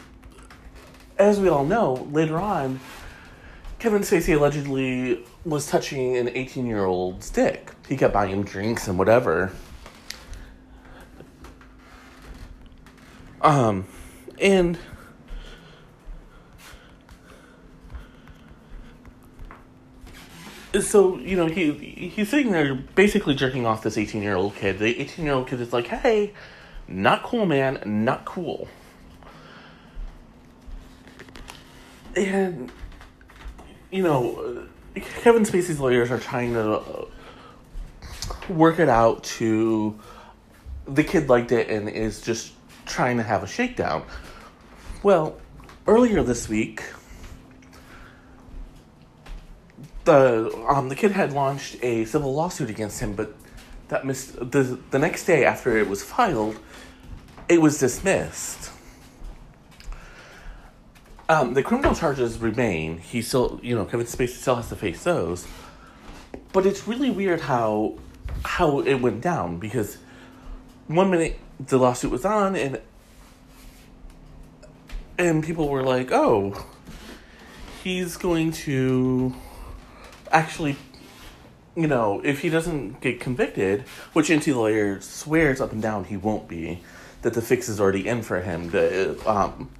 as 1.20 1.38
we 1.38 1.48
all 1.48 1.66
know, 1.66 2.08
later 2.10 2.38
on, 2.38 2.80
Kevin 3.78 4.02
Spacey 4.02 4.34
allegedly 4.34 5.24
was 5.44 5.66
touching 5.66 6.16
an 6.16 6.30
18 6.30 6.66
year 6.66 6.84
old's 6.84 7.30
dick. 7.30 7.72
He 7.88 7.96
kept 7.96 8.14
buying 8.14 8.30
him 8.30 8.42
drinks 8.42 8.88
and 8.88 8.98
whatever. 8.98 9.52
Um, 13.42 13.86
and 14.40 14.78
so 20.78 21.18
you 21.18 21.36
know 21.36 21.46
he 21.46 21.72
he's 22.14 22.28
sitting 22.28 22.52
there 22.52 22.74
basically 22.74 23.34
jerking 23.34 23.64
off 23.64 23.82
this 23.82 23.96
18 23.96 24.22
year 24.22 24.36
old 24.36 24.56
kid. 24.56 24.78
The 24.78 25.00
18 25.00 25.24
year 25.24 25.34
old 25.34 25.48
kid 25.48 25.60
is 25.60 25.72
like, 25.72 25.86
"Hey, 25.86 26.34
not 26.86 27.22
cool, 27.22 27.46
man, 27.46 27.82
not 27.86 28.26
cool." 28.26 28.68
And 32.16 32.70
you 33.90 34.02
know, 34.02 34.66
Kevin 34.94 35.42
Spacey's 35.42 35.80
lawyers 35.80 36.10
are 36.10 36.18
trying 36.18 36.54
to 36.54 37.08
work 38.48 38.78
it 38.78 38.88
out 38.88 39.22
to 39.24 39.98
the 40.86 41.04
kid 41.04 41.28
liked 41.28 41.52
it 41.52 41.68
and 41.68 41.88
is 41.88 42.20
just 42.20 42.52
trying 42.86 43.16
to 43.18 43.22
have 43.22 43.42
a 43.42 43.46
shakedown. 43.46 44.04
Well, 45.02 45.36
earlier 45.86 46.22
this 46.22 46.48
week, 46.48 46.82
the 50.04 50.52
um 50.68 50.88
the 50.88 50.96
kid 50.96 51.12
had 51.12 51.32
launched 51.32 51.76
a 51.82 52.04
civil 52.04 52.34
lawsuit 52.34 52.70
against 52.70 53.00
him, 53.00 53.14
but 53.14 53.34
that 53.88 54.04
missed 54.04 54.34
the 54.50 54.78
the 54.90 54.98
next 54.98 55.24
day 55.26 55.44
after 55.44 55.76
it 55.76 55.88
was 55.88 56.02
filed, 56.02 56.58
it 57.48 57.60
was 57.60 57.78
dismissed. 57.78 58.69
Um, 61.30 61.54
the 61.54 61.62
criminal 61.62 61.94
charges 61.94 62.38
remain. 62.38 62.98
He 62.98 63.22
still, 63.22 63.60
you 63.62 63.76
know, 63.76 63.84
Kevin 63.84 64.04
Spacey 64.04 64.30
still 64.30 64.56
has 64.56 64.68
to 64.70 64.74
face 64.74 65.04
those. 65.04 65.46
But 66.52 66.66
it's 66.66 66.88
really 66.88 67.08
weird 67.08 67.42
how 67.42 67.98
how 68.44 68.80
it 68.80 68.94
went 68.94 69.20
down 69.20 69.58
because 69.58 69.98
one 70.88 71.08
minute 71.08 71.38
the 71.60 71.78
lawsuit 71.78 72.10
was 72.10 72.24
on 72.24 72.56
and 72.56 72.80
and 75.18 75.44
people 75.44 75.68
were 75.68 75.84
like, 75.84 76.10
"Oh, 76.10 76.66
he's 77.84 78.16
going 78.16 78.50
to 78.66 79.32
actually 80.32 80.74
you 81.76 81.86
know, 81.86 82.20
if 82.24 82.40
he 82.40 82.48
doesn't 82.48 83.00
get 83.00 83.20
convicted, 83.20 83.82
which 84.14 84.30
Enty 84.30 84.52
lawyer 84.52 85.00
swears 85.00 85.60
up 85.60 85.70
and 85.70 85.80
down 85.80 86.02
he 86.02 86.16
won't 86.16 86.48
be, 86.48 86.82
that 87.22 87.34
the 87.34 87.40
fix 87.40 87.68
is 87.68 87.80
already 87.80 88.08
in 88.08 88.22
for 88.22 88.40
him. 88.40 88.70
The 88.70 89.16
um, 89.24 89.70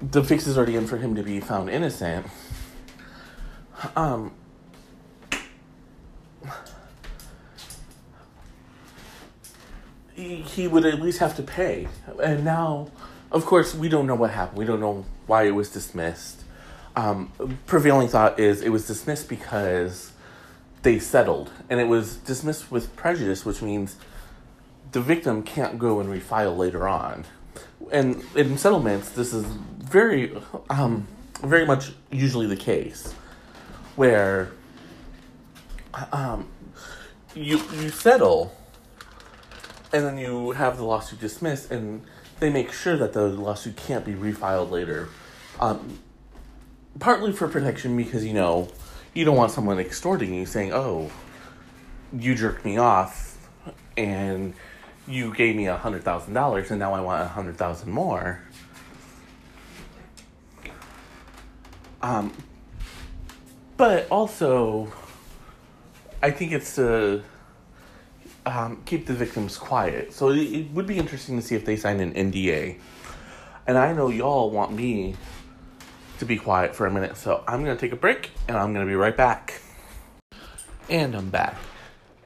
the 0.00 0.22
fix 0.22 0.46
is 0.46 0.56
already 0.56 0.76
in 0.76 0.86
for 0.86 0.98
him 0.98 1.14
to 1.14 1.22
be 1.22 1.40
found 1.40 1.70
innocent. 1.70 2.26
Um, 3.96 4.32
he, 10.14 10.36
he 10.36 10.68
would 10.68 10.84
at 10.84 11.00
least 11.00 11.18
have 11.18 11.36
to 11.36 11.42
pay, 11.42 11.88
and 12.22 12.44
now, 12.44 12.90
of 13.32 13.46
course, 13.46 13.74
we 13.74 13.88
don't 13.88 14.06
know 14.06 14.14
what 14.14 14.30
happened. 14.30 14.58
We 14.58 14.66
don't 14.66 14.80
know 14.80 15.06
why 15.26 15.44
it 15.44 15.52
was 15.52 15.70
dismissed. 15.70 16.44
Um, 16.96 17.32
prevailing 17.66 18.08
thought 18.08 18.38
is 18.38 18.60
it 18.62 18.70
was 18.70 18.86
dismissed 18.86 19.28
because 19.28 20.12
they 20.82 20.98
settled, 20.98 21.50
and 21.70 21.80
it 21.80 21.88
was 21.88 22.16
dismissed 22.16 22.70
with 22.70 22.94
prejudice, 22.96 23.46
which 23.46 23.62
means 23.62 23.96
the 24.92 25.00
victim 25.00 25.42
can't 25.42 25.78
go 25.78 26.00
and 26.00 26.08
refile 26.08 26.56
later 26.56 26.88
on. 26.88 27.24
And 27.90 28.22
in 28.36 28.56
settlements, 28.56 29.10
this 29.10 29.32
is 29.32 29.44
very, 29.44 30.36
um, 30.68 31.08
very 31.42 31.66
much 31.66 31.92
usually 32.10 32.46
the 32.46 32.56
case, 32.56 33.12
where 33.96 34.52
um, 36.12 36.48
you 37.34 37.60
you 37.74 37.88
settle, 37.88 38.54
and 39.92 40.04
then 40.04 40.18
you 40.18 40.52
have 40.52 40.76
the 40.76 40.84
lawsuit 40.84 41.20
dismissed, 41.20 41.70
and 41.72 42.02
they 42.38 42.50
make 42.50 42.72
sure 42.72 42.96
that 42.96 43.12
the 43.12 43.28
lawsuit 43.28 43.76
can't 43.76 44.04
be 44.04 44.12
refiled 44.12 44.70
later. 44.70 45.08
Um, 45.58 45.98
partly 47.00 47.32
for 47.32 47.48
protection, 47.48 47.96
because 47.96 48.24
you 48.24 48.32
know 48.32 48.68
you 49.14 49.24
don't 49.24 49.36
want 49.36 49.50
someone 49.50 49.80
extorting 49.80 50.32
you, 50.32 50.46
saying, 50.46 50.72
"Oh, 50.72 51.10
you 52.12 52.36
jerked 52.36 52.64
me 52.64 52.76
off," 52.76 53.36
and 53.96 54.54
you 55.10 55.34
gave 55.34 55.56
me 55.56 55.66
a 55.66 55.76
hundred 55.76 56.04
thousand 56.04 56.34
dollars, 56.34 56.70
and 56.70 56.78
now 56.78 56.94
I 56.94 57.00
want 57.00 57.22
a 57.22 57.28
hundred 57.28 57.56
thousand 57.56 57.92
more. 57.92 58.40
Um, 62.02 62.32
but 63.76 64.08
also, 64.10 64.92
I 66.22 66.30
think 66.30 66.52
it's 66.52 66.76
to 66.76 67.22
um, 68.46 68.82
keep 68.86 69.06
the 69.06 69.14
victims 69.14 69.58
quiet. 69.58 70.12
So 70.12 70.30
it, 70.30 70.38
it 70.38 70.70
would 70.70 70.86
be 70.86 70.98
interesting 70.98 71.36
to 71.36 71.42
see 71.42 71.54
if 71.54 71.64
they 71.64 71.76
sign 71.76 72.00
an 72.00 72.14
NDA. 72.14 72.78
And 73.66 73.76
I 73.76 73.92
know 73.92 74.08
y'all 74.08 74.50
want 74.50 74.72
me 74.72 75.14
to 76.18 76.24
be 76.24 76.36
quiet 76.36 76.74
for 76.74 76.86
a 76.86 76.90
minute, 76.90 77.16
so 77.16 77.44
I'm 77.46 77.64
gonna 77.64 77.76
take 77.76 77.92
a 77.92 77.96
break 77.96 78.30
and 78.48 78.56
I'm 78.56 78.72
gonna 78.72 78.86
be 78.86 78.94
right 78.94 79.16
back. 79.16 79.60
And 80.88 81.14
I'm 81.14 81.30
back. 81.30 81.56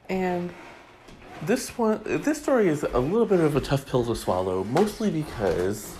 And 0.09 0.53
this 1.43 1.77
one, 1.77 2.01
this 2.03 2.41
story 2.41 2.67
is 2.67 2.83
a 2.83 2.99
little 2.99 3.25
bit 3.25 3.39
of 3.39 3.55
a 3.55 3.61
tough 3.61 3.85
pill 3.85 4.05
to 4.05 4.15
swallow, 4.15 4.63
mostly 4.65 5.09
because, 5.11 5.95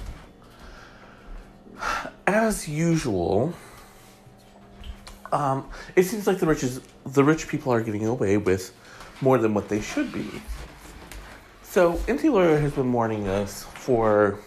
as 2.26 2.67
usual, 2.67 3.54
um, 5.32 5.69
it 5.95 6.04
seems 6.04 6.28
like 6.28 6.39
the 6.39 6.48
rich 6.48 6.63
is, 6.63 6.82
the 7.06 7.24
rich 7.24 7.48
people 7.48 7.74
are 7.74 7.82
getting 7.82 8.06
away 8.06 8.38
with 8.38 8.74
more 9.21 9.38
than 9.38 9.54
what 9.54 9.69
they 9.69 9.82
should 9.82 10.12
be. 10.12 10.30
So, 11.63 11.93
Enty 12.08 12.32
Lawyer 12.32 12.58
has 12.60 12.71
been 12.71 12.91
warning 12.93 13.28
us 13.28 13.63
for 13.63 14.39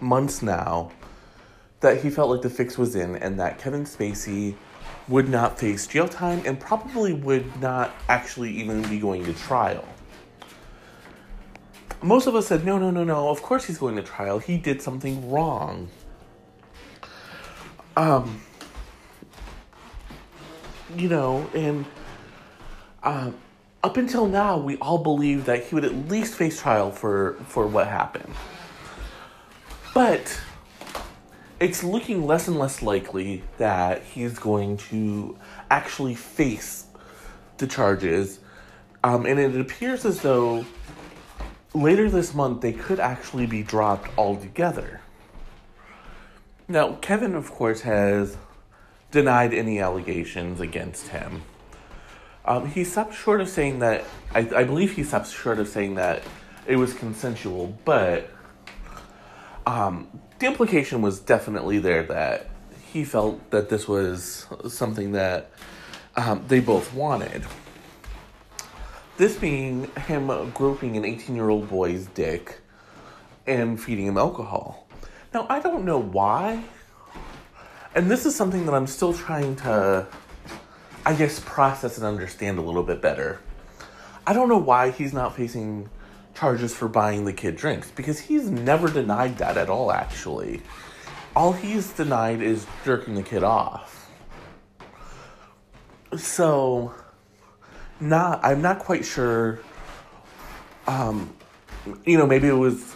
months 0.00 0.42
now 0.42 0.90
that 1.80 2.02
he 2.02 2.08
felt 2.08 2.30
like 2.30 2.40
the 2.40 2.50
fix 2.50 2.78
was 2.78 2.96
in 2.96 3.16
and 3.16 3.38
that 3.38 3.58
Kevin 3.58 3.84
Spacey 3.84 4.54
would 5.08 5.28
not 5.28 5.58
face 5.58 5.86
jail 5.86 6.08
time 6.08 6.42
and 6.46 6.58
probably 6.58 7.12
would 7.12 7.60
not 7.60 7.92
actually 8.08 8.50
even 8.50 8.80
be 8.88 8.98
going 8.98 9.22
to 9.24 9.34
trial. 9.34 9.84
Most 12.04 12.26
of 12.26 12.34
us 12.34 12.48
said, 12.48 12.66
no, 12.66 12.76
no, 12.76 12.90
no, 12.90 13.02
no, 13.02 13.30
of 13.30 13.40
course 13.40 13.64
he's 13.64 13.78
going 13.78 13.96
to 13.96 14.02
trial. 14.02 14.38
He 14.38 14.58
did 14.58 14.82
something 14.82 15.30
wrong. 15.30 15.88
Um, 17.96 18.42
you 20.94 21.08
know, 21.08 21.48
and 21.54 21.86
um, 23.02 23.34
up 23.82 23.96
until 23.96 24.26
now, 24.26 24.58
we 24.58 24.76
all 24.76 24.98
believed 24.98 25.46
that 25.46 25.64
he 25.64 25.74
would 25.74 25.86
at 25.86 25.94
least 26.10 26.34
face 26.34 26.60
trial 26.60 26.90
for, 26.90 27.38
for 27.46 27.66
what 27.66 27.86
happened. 27.86 28.34
But 29.94 30.38
it's 31.58 31.82
looking 31.82 32.26
less 32.26 32.48
and 32.48 32.58
less 32.58 32.82
likely 32.82 33.44
that 33.56 34.02
he's 34.02 34.38
going 34.38 34.76
to 34.76 35.38
actually 35.70 36.16
face 36.16 36.84
the 37.56 37.66
charges. 37.66 38.40
Um, 39.02 39.24
and 39.24 39.40
it 39.40 39.58
appears 39.58 40.04
as 40.04 40.20
though 40.20 40.66
later 41.74 42.08
this 42.08 42.32
month 42.34 42.60
they 42.60 42.72
could 42.72 43.00
actually 43.00 43.46
be 43.46 43.62
dropped 43.62 44.16
altogether. 44.16 45.00
Now, 46.66 46.94
Kevin, 47.02 47.34
of 47.34 47.50
course, 47.50 47.82
has 47.82 48.38
denied 49.10 49.52
any 49.52 49.80
allegations 49.80 50.60
against 50.60 51.08
him. 51.08 51.42
Um, 52.46 52.68
he 52.68 52.84
stopped 52.84 53.14
short 53.14 53.40
of 53.40 53.48
saying 53.48 53.80
that, 53.80 54.04
I, 54.34 54.40
I 54.54 54.64
believe 54.64 54.92
he 54.92 55.04
stopped 55.04 55.30
short 55.30 55.58
of 55.58 55.68
saying 55.68 55.94
that 55.96 56.22
it 56.66 56.76
was 56.76 56.94
consensual, 56.94 57.78
but 57.84 58.30
um, 59.66 60.08
the 60.38 60.46
implication 60.46 61.02
was 61.02 61.20
definitely 61.20 61.78
there 61.78 62.02
that 62.04 62.48
he 62.92 63.04
felt 63.04 63.50
that 63.50 63.68
this 63.68 63.88
was 63.88 64.46
something 64.68 65.12
that 65.12 65.50
um, 66.16 66.44
they 66.48 66.60
both 66.60 66.94
wanted. 66.94 67.44
This 69.16 69.36
being 69.36 69.90
him 69.92 70.50
groping 70.50 70.96
an 70.96 71.04
18 71.04 71.36
year 71.36 71.48
old 71.48 71.70
boy's 71.70 72.06
dick 72.06 72.60
and 73.46 73.80
feeding 73.80 74.06
him 74.06 74.18
alcohol. 74.18 74.88
Now, 75.32 75.46
I 75.48 75.60
don't 75.60 75.84
know 75.84 75.98
why, 75.98 76.64
and 77.94 78.10
this 78.10 78.26
is 78.26 78.34
something 78.34 78.66
that 78.66 78.74
I'm 78.74 78.88
still 78.88 79.12
trying 79.12 79.54
to, 79.56 80.06
I 81.06 81.14
guess, 81.14 81.40
process 81.40 81.96
and 81.96 82.06
understand 82.06 82.58
a 82.58 82.62
little 82.62 82.82
bit 82.82 83.00
better. 83.00 83.40
I 84.26 84.32
don't 84.32 84.48
know 84.48 84.58
why 84.58 84.90
he's 84.90 85.12
not 85.12 85.36
facing 85.36 85.88
charges 86.34 86.74
for 86.74 86.88
buying 86.88 87.24
the 87.24 87.32
kid 87.32 87.56
drinks 87.56 87.90
because 87.92 88.18
he's 88.18 88.50
never 88.50 88.88
denied 88.88 89.38
that 89.38 89.56
at 89.56 89.68
all, 89.70 89.92
actually. 89.92 90.62
All 91.36 91.52
he's 91.52 91.92
denied 91.92 92.42
is 92.42 92.66
jerking 92.84 93.14
the 93.14 93.22
kid 93.22 93.44
off. 93.44 94.10
So, 96.16 96.94
not, 98.08 98.44
I'm 98.44 98.62
not 98.62 98.78
quite 98.78 99.04
sure. 99.04 99.60
Um, 100.86 101.34
you 102.04 102.18
know, 102.18 102.26
maybe 102.26 102.48
it 102.48 102.52
was 102.52 102.94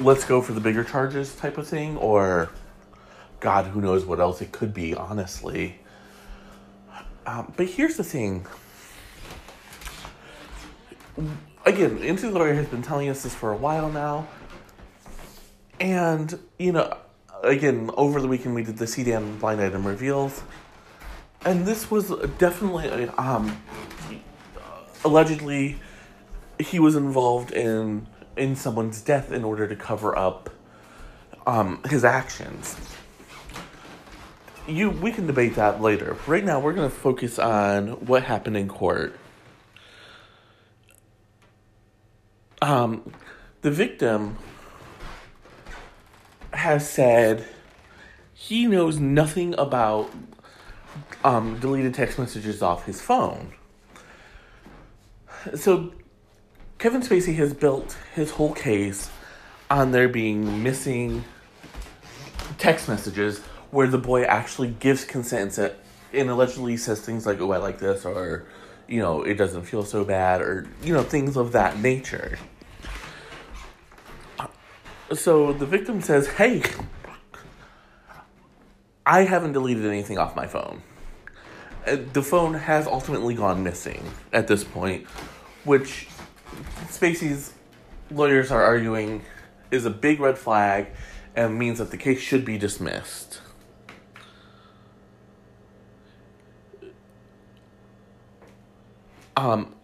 let's 0.00 0.24
go 0.24 0.40
for 0.40 0.52
the 0.52 0.60
bigger 0.60 0.84
charges 0.84 1.34
type 1.34 1.58
of 1.58 1.66
thing, 1.68 1.96
or 1.96 2.50
God, 3.40 3.66
who 3.66 3.80
knows 3.80 4.04
what 4.04 4.20
else 4.20 4.40
it 4.40 4.52
could 4.52 4.72
be, 4.72 4.94
honestly. 4.94 5.80
Um, 7.26 7.52
but 7.56 7.66
here's 7.66 7.96
the 7.96 8.04
thing 8.04 8.46
again, 11.64 11.98
Enty 11.98 12.32
Lawyer 12.32 12.54
has 12.54 12.66
been 12.66 12.82
telling 12.82 13.08
us 13.08 13.22
this 13.22 13.34
for 13.34 13.52
a 13.52 13.56
while 13.56 13.90
now. 13.90 14.26
And, 15.80 16.38
you 16.58 16.72
know, 16.72 16.96
again, 17.42 17.90
over 17.96 18.20
the 18.20 18.28
weekend 18.28 18.54
we 18.54 18.62
did 18.62 18.78
the 18.78 18.84
CDAN 18.84 19.40
blind 19.40 19.60
item 19.60 19.86
reveals. 19.86 20.42
And 21.44 21.66
this 21.66 21.90
was 21.90 22.10
definitely, 22.38 23.08
um, 23.18 23.56
allegedly, 25.04 25.78
he 26.58 26.78
was 26.78 26.96
involved 26.96 27.52
in 27.52 28.06
in 28.36 28.56
someone's 28.56 29.02
death 29.02 29.30
in 29.30 29.44
order 29.44 29.68
to 29.68 29.76
cover 29.76 30.16
up 30.16 30.48
um, 31.46 31.82
his 31.88 32.04
actions. 32.04 32.76
You, 34.66 34.90
we 34.90 35.12
can 35.12 35.26
debate 35.26 35.56
that 35.56 35.82
later. 35.82 36.16
Right 36.26 36.44
now, 36.44 36.60
we're 36.60 36.72
going 36.72 36.88
to 36.88 36.96
focus 36.96 37.38
on 37.38 38.06
what 38.06 38.22
happened 38.22 38.56
in 38.56 38.68
court. 38.68 39.18
um, 42.62 43.12
the 43.60 43.70
victim 43.70 44.38
has 46.52 46.88
said 46.88 47.46
he 48.32 48.66
knows 48.66 48.98
nothing 48.98 49.54
about 49.58 50.10
um, 51.24 51.58
deleted 51.58 51.92
text 51.92 52.18
messages 52.18 52.62
off 52.62 52.86
his 52.86 53.00
phone. 53.00 53.52
So 55.54 55.92
Kevin 56.78 57.02
Spacey 57.02 57.34
has 57.36 57.54
built 57.54 57.96
his 58.14 58.32
whole 58.32 58.52
case 58.54 59.10
on 59.70 59.92
there 59.92 60.08
being 60.08 60.62
missing 60.62 61.24
text 62.58 62.88
messages 62.88 63.38
where 63.70 63.86
the 63.86 63.98
boy 63.98 64.24
actually 64.24 64.68
gives 64.68 65.04
consent 65.04 65.58
and 65.58 66.30
allegedly 66.30 66.76
says 66.76 67.00
things 67.00 67.26
like, 67.26 67.40
"Oh, 67.40 67.52
I 67.52 67.56
like 67.56 67.78
this," 67.78 68.04
or 68.04 68.44
you 68.86 69.00
know, 69.00 69.22
it 69.22 69.34
doesn't 69.34 69.62
feel 69.62 69.84
so 69.84 70.04
bad, 70.04 70.42
or 70.42 70.66
you 70.82 70.92
know, 70.92 71.02
things 71.02 71.36
of 71.36 71.52
that 71.52 71.78
nature. 71.78 72.38
So 75.14 75.52
the 75.52 75.66
victim 75.66 76.00
says, 76.00 76.26
Hey, 76.26 76.62
I 79.04 79.24
haven't 79.24 79.52
deleted 79.52 79.84
anything 79.84 80.18
off 80.18 80.34
my 80.34 80.46
phone. 80.46 80.82
Uh, 81.86 81.96
the 82.12 82.22
phone 82.22 82.54
has 82.54 82.86
ultimately 82.86 83.34
gone 83.34 83.62
missing 83.62 84.02
at 84.32 84.46
this 84.46 84.64
point, 84.64 85.06
which 85.64 86.08
Spacey's 86.88 87.52
lawyers 88.10 88.50
are 88.50 88.62
arguing 88.62 89.22
is 89.70 89.84
a 89.86 89.90
big 89.90 90.20
red 90.20 90.38
flag 90.38 90.88
and 91.34 91.58
means 91.58 91.78
that 91.78 91.90
the 91.90 91.96
case 91.96 92.20
should 92.20 92.44
be 92.44 92.58
dismissed. 92.58 93.40
Um, 99.36 99.74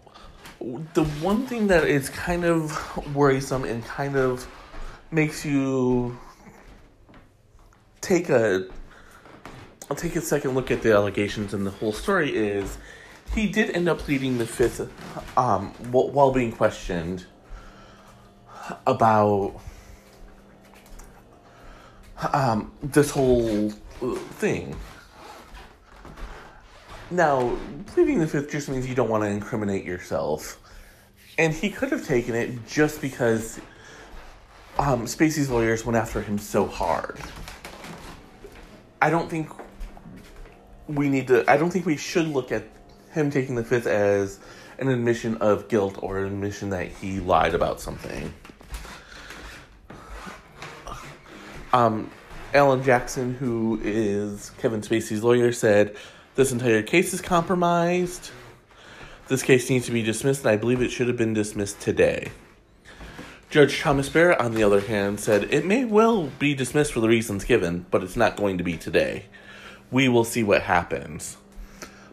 the 0.95 1.05
one 1.23 1.47
thing 1.47 1.69
that 1.69 1.85
is 1.85 2.11
kind 2.11 2.45
of 2.45 3.15
worrisome 3.15 3.65
and 3.65 3.85
kind 3.85 4.17
of 4.17 4.47
makes 5.11 5.45
you 5.45 6.19
take 8.01 8.29
a 8.29 8.67
I'll 9.91 9.97
take 9.97 10.17
a 10.17 10.21
second 10.21 10.55
look 10.55 10.71
at 10.71 10.83
the 10.83 10.93
allegations 10.93 11.55
and 11.55 11.67
the 11.67 11.71
whole 11.71 11.95
story 11.95 12.37
is 12.37 12.77
he 13.35 13.49
did 13.49 13.71
end 13.71 13.89
up 13.89 13.99
pleading 13.99 14.39
the 14.39 14.47
fifth 14.47 14.81
um, 15.37 15.71
while 15.91 16.33
being 16.33 16.53
questioned 16.53 17.27
about 18.87 19.61
um, 22.33 22.73
this 22.83 23.11
whole 23.11 23.71
thing. 23.71 24.77
Now, 27.11 27.57
pleading 27.87 28.19
the 28.19 28.27
fifth 28.27 28.51
just 28.51 28.69
means 28.69 28.87
you 28.87 28.95
don't 28.95 29.09
want 29.09 29.25
to 29.25 29.31
incriminate 29.31 29.85
yourself. 29.85 30.61
And 31.39 31.55
he 31.55 31.71
could 31.71 31.91
have 31.93 32.07
taken 32.07 32.35
it 32.35 32.67
just 32.67 33.01
because 33.01 33.61
um, 34.79 35.05
Spacey's 35.05 35.49
lawyers 35.49 35.85
went 35.85 35.97
after 35.97 36.21
him 36.21 36.37
so 36.37 36.67
hard. 36.67 37.19
I 39.01 39.11
don't 39.11 39.31
think 39.31 39.49
we 40.89 41.09
need 41.09 41.29
to. 41.29 41.49
I 41.49 41.57
don't 41.57 41.71
think 41.71 41.87
we 41.87 41.97
should 41.97 42.27
look 42.27 42.51
at 42.51 42.65
him 43.13 43.31
taking 43.31 43.55
the 43.55 43.65
fifth 43.65 43.87
as 43.87 44.39
an 44.79 44.89
admission 44.89 45.37
of 45.39 45.69
guilt 45.69 45.99
or 46.03 46.19
an 46.19 46.27
admission 46.27 46.71
that 46.71 46.89
he 46.89 47.21
lied 47.21 47.55
about 47.55 47.81
something. 47.81 48.33
Um, 51.73 52.11
Alan 52.55 52.83
Jackson, 52.83 53.35
who 53.35 53.79
is 53.83 54.51
Kevin 54.59 54.81
Spacey's 54.81 55.23
lawyer, 55.23 55.53
said 55.53 55.97
this 56.35 56.53
entire 56.53 56.83
case 56.83 57.13
is 57.13 57.21
compromised. 57.21 58.31
This 59.27 59.43
case 59.43 59.69
needs 59.69 59.85
to 59.87 59.93
be 59.93 60.03
dismissed, 60.03 60.41
and 60.41 60.51
I 60.51 60.57
believe 60.57 60.81
it 60.81 60.91
should 60.91 61.09
have 61.09 61.17
been 61.17 61.35
dismissed 61.35 61.81
today. 61.81 62.31
Judge 63.51 63.81
Thomas 63.81 64.09
Barrett, 64.09 64.41
on 64.41 64.55
the 64.55 64.63
other 64.63 64.81
hand, 64.81 65.21
said 65.21 65.53
it 65.53 65.67
may 65.67 65.85
well 65.85 66.31
be 66.39 66.55
dismissed 66.55 66.93
for 66.93 67.01
the 67.01 67.09
reasons 67.09 67.45
given, 67.45 67.85
but 67.91 68.03
it's 68.03 68.17
not 68.17 68.37
going 68.37 68.59
to 68.59 68.65
be 68.65 68.77
today. 68.77 69.25
We 69.91 70.09
will 70.09 70.25
see 70.25 70.43
what 70.43 70.63
happens. 70.63 71.37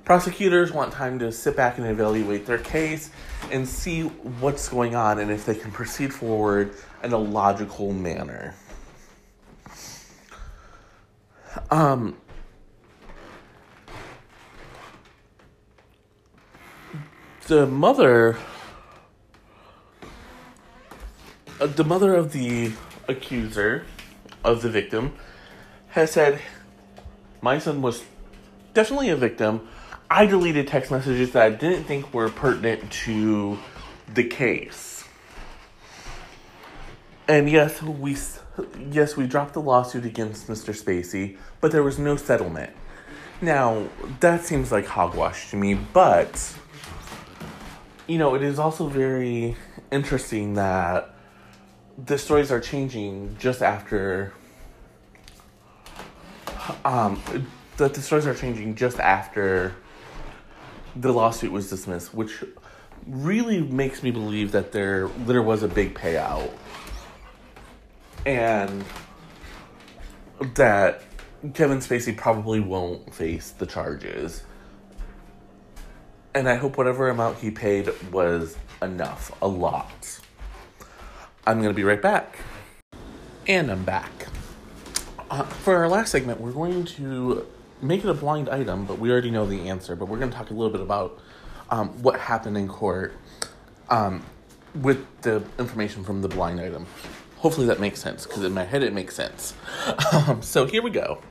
Prosecutors 0.06 0.72
want 0.72 0.93
time 0.93 1.18
to 1.20 1.32
sit 1.32 1.56
back 1.56 1.80
and 1.80 1.88
evaluate 1.88 2.45
their 2.45 2.60
case 2.60 3.10
and 3.51 3.68
see 3.68 4.03
what's 4.03 4.70
going 4.70 4.95
on 4.95 5.20
and 5.20 5.32
if 5.32 5.45
they 5.45 5.56
can 5.56 5.72
proceed 5.72 6.14
forward 6.14 6.74
in 7.03 7.12
a 7.12 7.18
logical 7.18 7.91
manner. 7.91 8.56
Um, 11.72 12.18
the 17.47 17.66
mother 17.66 18.38
uh, 21.60 21.68
the 21.68 21.84
mother 21.84 22.14
of 22.14 22.34
the 22.34 22.74
accuser 23.08 23.86
of 24.43 24.62
the 24.62 24.70
victim 24.70 25.14
has 25.89 26.12
said, 26.12 26.41
My 27.41 27.58
son 27.60 27.82
was 27.82 28.03
definitely 28.74 29.10
a 29.10 29.16
victim. 29.16 29.68
I 30.10 30.26
deleted 30.26 30.68
text 30.68 30.91
messages 30.91 31.32
that 31.32 31.43
I 31.43 31.49
didn't 31.49 31.86
think 31.86 32.14
were 32.14 32.30
pertinent 32.30 32.91
to 32.91 33.58
the 34.14 34.24
case. 34.24 35.03
And 37.28 37.49
yes, 37.49 37.82
we 37.82 38.16
yes, 38.91 39.18
we 39.18 39.26
dropped 39.26 39.53
the 39.53 39.62
lawsuit 39.62 40.06
against 40.06 40.47
Mr. 40.47 40.74
Spacey, 40.74 41.38
but 41.60 41.72
there 41.72 41.82
was 41.82 41.97
no 41.97 42.16
settlement. 42.16 42.72
Now, 43.41 43.89
that 44.20 44.45
seems 44.45 44.72
like 44.72 44.86
hogwash 44.86 45.49
to 45.49 45.58
me, 45.58 45.74
but 45.74 46.56
you 48.08 48.20
know, 48.20 48.36
it 48.36 48.43
is 48.43 48.60
also 48.60 48.88
very 48.88 49.56
interesting 49.91 50.53
that 50.53 51.16
the 51.97 52.18
stories 52.18 52.51
are 52.51 52.60
changing 52.60 53.36
just 53.39 53.62
after 53.62 54.34
um 56.84 57.22
that 57.78 57.93
the 57.93 58.01
stories 58.01 58.28
are 58.28 58.34
changing 58.34 58.76
just 58.76 58.99
after 58.99 59.74
the 60.96 61.12
lawsuit 61.12 61.52
was 61.52 61.70
dismissed, 61.70 62.14
which 62.14 62.43
really 63.08 63.62
makes 63.62 64.02
me 64.02 64.12
believe 64.12 64.52
that 64.52 64.72
there 64.72 65.08
there 65.26 65.41
was 65.41 65.62
a 65.64 65.68
big 65.68 65.93
payout 65.93 66.52
and 68.26 68.84
that 70.56 71.04
Kevin 71.54 71.78
Spacey 71.78 72.16
probably 72.16 72.60
won't 72.60 73.14
face 73.14 73.52
the 73.52 73.66
charges. 73.66 74.43
And 76.34 76.50
I 76.50 76.56
hope 76.56 76.78
whatever 76.78 77.10
amount 77.10 77.38
he 77.38 77.52
paid 77.52 77.89
was 78.12 78.58
enough, 78.82 79.32
a 79.41 79.48
lot. 79.48 80.20
I'm 81.48 81.62
going 81.62 81.70
to 81.70 81.76
be 81.76 81.84
right 81.84 82.02
back. 82.02 82.39
And 83.48 83.72
I'm 83.72 83.86
back. 83.86 84.12
Uh, 85.30 85.43
for 85.43 85.76
our 85.76 85.88
last 85.88 86.12
segment, 86.12 86.41
we're 86.41 86.52
going 86.52 86.86
to 86.86 87.46
make 87.82 88.04
it 88.04 88.10
a 88.10 88.14
blind 88.14 88.50
item, 88.50 88.86
but 88.86 89.00
we 89.00 89.12
already 89.12 89.32
know 89.32 89.46
the 89.46 89.70
answer. 89.70 89.96
But 89.96 90.08
we're 90.08 90.20
going 90.20 90.32
to 90.32 90.38
talk 90.38 90.50
a 90.50 90.54
little 90.54 90.72
bit 90.72 90.82
about 90.82 91.20
um, 91.70 91.90
what 92.02 92.20
happened 92.20 92.58
in 92.58 92.68
court 92.68 93.14
um, 93.90 94.24
with 94.74 95.06
the 95.22 95.44
information 95.60 96.04
from 96.04 96.22
the 96.22 96.28
blind 96.28 96.60
item. 96.60 96.86
Hopefully 97.38 97.68
that 97.68 97.80
makes 97.80 98.02
sense 98.02 98.26
because 98.26 98.44
in 98.44 98.54
my 98.54 98.64
head 98.64 98.84
it 98.84 98.94
makes 98.94 99.16
sense. 99.16 99.54
Um, 100.12 100.42
so 100.42 100.66
here 100.66 100.82
we 100.82 100.90
go. 100.90 101.22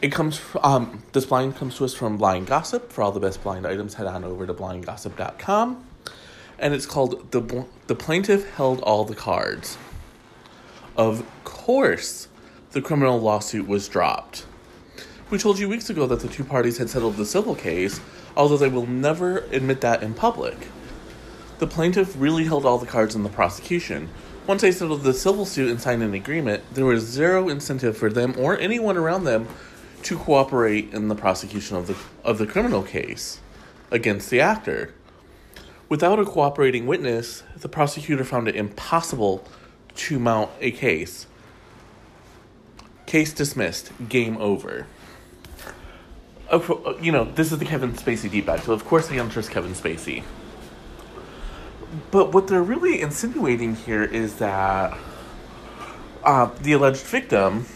It 0.00 0.12
comes. 0.12 0.40
Um, 0.62 1.02
this 1.12 1.26
blind 1.26 1.56
comes 1.56 1.76
to 1.78 1.84
us 1.84 1.94
from 1.94 2.18
Blind 2.18 2.46
Gossip. 2.46 2.92
For 2.92 3.02
all 3.02 3.10
the 3.10 3.20
best 3.20 3.42
blind 3.42 3.66
items, 3.66 3.94
head 3.94 4.06
on 4.06 4.24
over 4.24 4.46
to 4.46 4.54
blindgossip.com, 4.54 5.84
and 6.58 6.74
it's 6.74 6.86
called 6.86 7.32
the 7.32 7.66
the 7.88 7.96
plaintiff 7.96 8.48
held 8.54 8.80
all 8.82 9.04
the 9.04 9.16
cards. 9.16 9.76
Of 10.96 11.26
course, 11.42 12.28
the 12.70 12.80
criminal 12.80 13.20
lawsuit 13.20 13.66
was 13.66 13.88
dropped. 13.88 14.46
We 15.30 15.36
told 15.36 15.58
you 15.58 15.68
weeks 15.68 15.90
ago 15.90 16.06
that 16.06 16.20
the 16.20 16.28
two 16.28 16.42
parties 16.42 16.78
had 16.78 16.88
settled 16.88 17.16
the 17.16 17.26
civil 17.26 17.54
case, 17.54 18.00
although 18.34 18.56
they 18.56 18.68
will 18.68 18.86
never 18.86 19.40
admit 19.52 19.82
that 19.82 20.02
in 20.02 20.14
public. 20.14 20.68
The 21.58 21.66
plaintiff 21.66 22.14
really 22.18 22.44
held 22.44 22.64
all 22.64 22.78
the 22.78 22.86
cards 22.86 23.14
in 23.14 23.24
the 23.24 23.28
prosecution. 23.28 24.08
Once 24.46 24.62
they 24.62 24.72
settled 24.72 25.02
the 25.02 25.12
civil 25.12 25.44
suit 25.44 25.70
and 25.70 25.78
signed 25.78 26.02
an 26.02 26.14
agreement, 26.14 26.62
there 26.72 26.86
was 26.86 27.04
zero 27.04 27.50
incentive 27.50 27.94
for 27.94 28.08
them 28.08 28.34
or 28.38 28.58
anyone 28.58 28.96
around 28.96 29.24
them 29.24 29.46
to 30.04 30.16
cooperate 30.16 30.94
in 30.94 31.08
the 31.08 31.14
prosecution 31.14 31.76
of 31.76 31.88
the 31.88 31.96
of 32.24 32.38
the 32.38 32.46
criminal 32.46 32.82
case 32.82 33.40
against 33.90 34.30
the 34.30 34.40
actor. 34.40 34.94
Without 35.90 36.18
a 36.18 36.24
cooperating 36.24 36.86
witness, 36.86 37.42
the 37.54 37.68
prosecutor 37.68 38.24
found 38.24 38.48
it 38.48 38.56
impossible 38.56 39.46
to 39.94 40.18
mount 40.18 40.50
a 40.60 40.70
case. 40.70 41.26
Case 43.04 43.34
dismissed. 43.34 43.90
Game 44.08 44.38
over. 44.38 44.86
Of, 46.50 46.98
you 47.02 47.12
know, 47.12 47.24
this 47.24 47.52
is 47.52 47.58
the 47.58 47.66
Kevin 47.66 47.92
Spacey 47.92 48.30
deep 48.30 48.46
dive, 48.46 48.64
so 48.64 48.72
of 48.72 48.84
course 48.84 49.08
don't 49.08 49.28
trust 49.28 49.50
Kevin 49.50 49.72
Spacey. 49.72 50.22
But 52.10 52.32
what 52.32 52.48
they're 52.48 52.62
really 52.62 53.00
insinuating 53.00 53.76
here 53.76 54.02
is 54.02 54.36
that 54.36 54.96
uh, 56.24 56.50
the 56.60 56.72
alleged 56.72 57.02
victim 57.02 57.66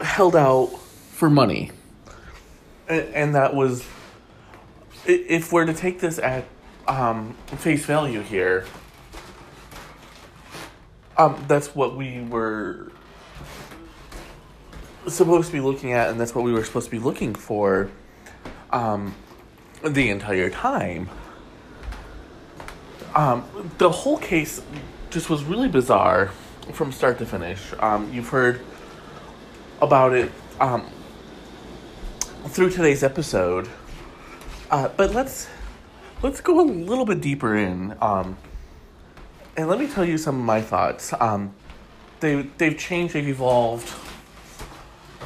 held 0.00 0.34
out 0.34 0.68
for 1.12 1.30
money. 1.30 1.70
And, 2.88 3.14
and 3.14 3.34
that 3.34 3.54
was, 3.54 3.86
if 5.06 5.52
we're 5.52 5.64
to 5.64 5.74
take 5.74 6.00
this 6.00 6.18
at 6.18 6.44
um, 6.88 7.34
face 7.58 7.84
value 7.84 8.22
here, 8.22 8.66
um, 11.16 11.44
that's 11.48 11.74
what 11.74 11.96
we 11.96 12.20
were 12.20 12.90
supposed 15.14 15.48
to 15.48 15.52
be 15.52 15.60
looking 15.60 15.92
at, 15.92 16.10
and 16.10 16.20
that's 16.20 16.34
what 16.34 16.44
we 16.44 16.52
were 16.52 16.64
supposed 16.64 16.86
to 16.86 16.90
be 16.90 16.98
looking 16.98 17.34
for 17.34 17.90
um, 18.70 19.14
the 19.84 20.10
entire 20.10 20.50
time. 20.50 21.08
Um, 23.14 23.44
the 23.78 23.90
whole 23.90 24.18
case 24.18 24.62
just 25.10 25.30
was 25.30 25.44
really 25.44 25.68
bizarre 25.68 26.28
from 26.72 26.92
start 26.92 27.18
to 27.18 27.26
finish. 27.26 27.72
Um, 27.78 28.12
you've 28.12 28.28
heard 28.28 28.60
about 29.80 30.12
it 30.12 30.30
um, 30.60 30.86
through 32.48 32.70
today's 32.70 33.02
episode, 33.02 33.68
uh, 34.70 34.88
but 34.96 35.14
let's 35.14 35.48
let's 36.22 36.40
go 36.40 36.60
a 36.60 36.66
little 36.66 37.04
bit 37.04 37.20
deeper 37.20 37.56
in, 37.56 37.96
um, 38.00 38.36
and 39.56 39.68
let 39.68 39.78
me 39.78 39.86
tell 39.86 40.04
you 40.04 40.18
some 40.18 40.38
of 40.38 40.44
my 40.44 40.60
thoughts. 40.60 41.14
Um, 41.18 41.54
they 42.20 42.42
they've 42.58 42.76
changed, 42.76 43.14
they've 43.14 43.28
evolved 43.28 43.88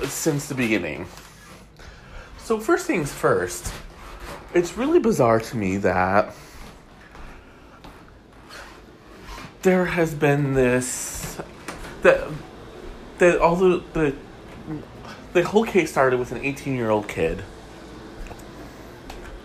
since 0.05 0.49
the 0.49 0.55
beginning. 0.55 1.07
So 2.39 2.59
first 2.59 2.87
things 2.87 3.13
first, 3.13 3.73
it's 4.55 4.77
really 4.77 4.99
bizarre 4.99 5.41
to 5.41 5.57
me 5.57 5.77
that 5.79 6.35
there 9.63 9.87
has 9.87 10.15
been 10.15 10.55
this 10.55 11.41
that 12.03 12.29
that 13.19 13.39
all 13.41 13.57
the 13.57 13.83
the 13.93 14.15
the 15.33 15.43
whole 15.45 15.65
case 15.65 15.91
started 15.91 16.19
with 16.19 16.33
an 16.33 16.45
18 16.45 16.75
year 16.75 16.91
old 16.91 17.09
kid 17.09 17.43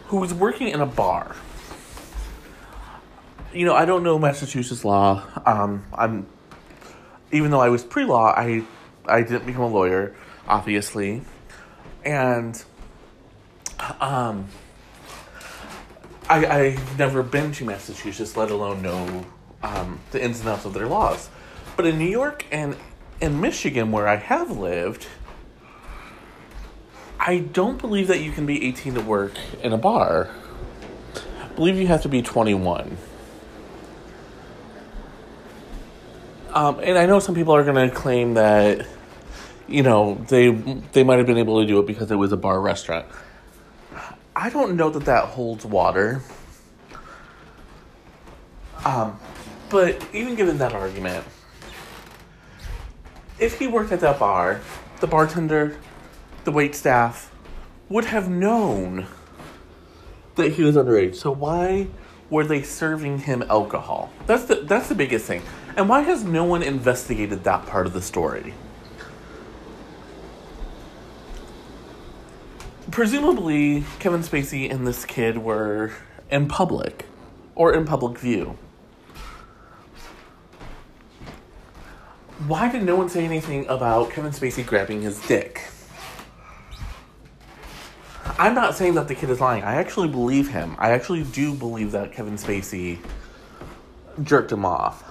who 0.08 0.18
was 0.18 0.34
working 0.34 0.70
in 0.70 0.82
a 0.82 0.86
bar. 0.86 1.36
You 3.54 3.66
know, 3.66 3.76
I 3.76 3.86
don't 3.86 4.04
know 4.04 4.20
Massachusetts 4.20 4.84
law. 4.84 5.24
Um, 5.46 5.86
I'm 5.94 6.28
even 7.32 7.52
though 7.52 7.62
I 7.62 7.70
was 7.70 7.84
pre 7.84 8.06
law, 8.06 8.34
I 8.36 8.64
I 9.06 9.22
didn't 9.22 9.46
become 9.46 9.64
a 9.64 9.68
lawyer, 9.68 10.16
obviously, 10.48 11.22
and 12.04 12.64
um, 14.00 14.48
I 16.30 16.46
I've 16.46 17.00
never 17.00 17.24
been 17.24 17.52
to 17.54 17.66
Massachusetts, 17.66 18.36
let 18.38 18.52
alone 18.52 18.82
know 18.82 19.26
um, 19.64 20.00
the 20.12 20.24
ins 20.24 20.40
and 20.40 20.50
outs 20.50 20.66
of 20.66 20.74
their 20.74 20.88
laws. 20.88 21.30
But 21.76 21.86
in 21.86 21.98
New 21.98 22.10
York 22.10 22.46
and 22.52 22.76
in 23.22 23.40
Michigan, 23.42 23.92
where 23.92 24.08
I 24.08 24.16
have 24.16 24.58
lived, 24.58 25.08
I 27.20 27.40
don't 27.40 27.80
believe 27.80 28.08
that 28.08 28.22
you 28.22 28.32
can 28.32 28.46
be 28.46 28.66
18 28.68 28.96
to 28.96 29.02
work 29.02 29.34
in 29.62 29.74
a 29.74 29.78
bar. 29.78 30.30
I 31.42 31.48
believe 31.56 31.78
you 31.78 31.88
have 31.88 32.04
to 32.04 32.10
be 32.10 32.22
21. 32.22 32.98
Um, 36.54 36.80
and 36.82 36.98
I 36.98 37.06
know 37.06 37.20
some 37.20 37.36
people 37.36 37.56
are 37.56 37.64
going 37.64 37.90
to 37.90 37.94
claim 37.96 38.36
that, 38.36 38.88
you 39.68 39.84
know, 39.84 40.16
they 40.28 40.50
they 40.50 41.04
might 41.04 41.18
have 41.18 41.28
been 41.28 41.38
able 41.38 41.60
to 41.62 41.68
do 41.68 41.80
it 41.80 41.88
because 41.88 42.12
it 42.12 42.16
was 42.16 42.32
a 42.32 42.38
bar 42.38 42.60
restaurant. 42.62 43.06
I 44.36 44.50
don't 44.50 44.76
know 44.76 44.90
that 44.90 45.06
that 45.06 45.26
holds 45.26 45.66
water. 45.66 46.22
Um, 48.86 49.20
but 49.70 50.06
even 50.14 50.36
given 50.36 50.60
that 50.60 50.74
argument, 50.74 51.26
if 53.40 53.60
he 53.60 53.68
worked 53.68 53.92
at 53.92 54.00
that 54.02 54.20
bar, 54.20 54.62
the 55.00 55.08
bartender, 55.08 55.78
the 56.44 56.52
wait 56.52 56.76
staff 56.76 57.34
would 57.90 58.06
have 58.06 58.30
known 58.30 59.08
that 60.36 60.54
he 60.54 60.64
was 60.64 60.76
underage. 60.76 61.16
So 61.16 61.32
why 61.32 61.88
were 62.30 62.46
they 62.46 62.62
serving 62.62 63.20
him 63.20 63.44
alcohol? 63.50 64.12
That's 64.26 64.46
the 64.46 64.56
that's 64.56 64.88
the 64.88 64.96
biggest 64.96 65.26
thing. 65.26 65.42
And 65.76 65.90
why 65.90 66.02
has 66.02 66.24
no 66.24 66.44
one 66.44 66.64
investigated 66.64 67.44
that 67.44 67.66
part 67.66 67.86
of 67.86 67.94
the 67.94 68.02
story? 68.02 68.54
Presumably, 72.92 73.84
Kevin 74.00 74.22
Spacey 74.22 74.72
and 74.72 74.88
this 74.88 75.06
kid 75.06 75.38
were 75.38 75.92
in 76.32 76.48
public 76.48 77.06
or 77.54 77.74
in 77.74 77.86
public 77.86 78.18
view. 78.18 78.58
Why 82.48 82.72
did 82.72 82.84
no 82.84 82.96
one 82.96 83.10
say 83.10 83.26
anything 83.26 83.68
about 83.68 84.12
Kevin 84.12 84.32
Spacey 84.32 84.66
grabbing 84.66 85.02
his 85.02 85.20
dick? 85.28 85.64
I'm 88.40 88.54
not 88.54 88.76
saying 88.76 88.94
that 88.96 89.08
the 89.08 89.16
kid 89.16 89.30
is 89.32 89.42
lying. 89.42 89.64
I 89.64 89.76
actually 89.76 90.08
believe 90.08 90.50
him. 90.50 90.76
I 90.78 90.92
actually 90.92 91.24
do 91.24 91.54
believe 91.54 91.92
that 91.92 92.14
Kevin 92.14 92.36
Spacey 92.36 93.00
jerked 94.24 94.52
him 94.52 94.66
off. 94.66 95.04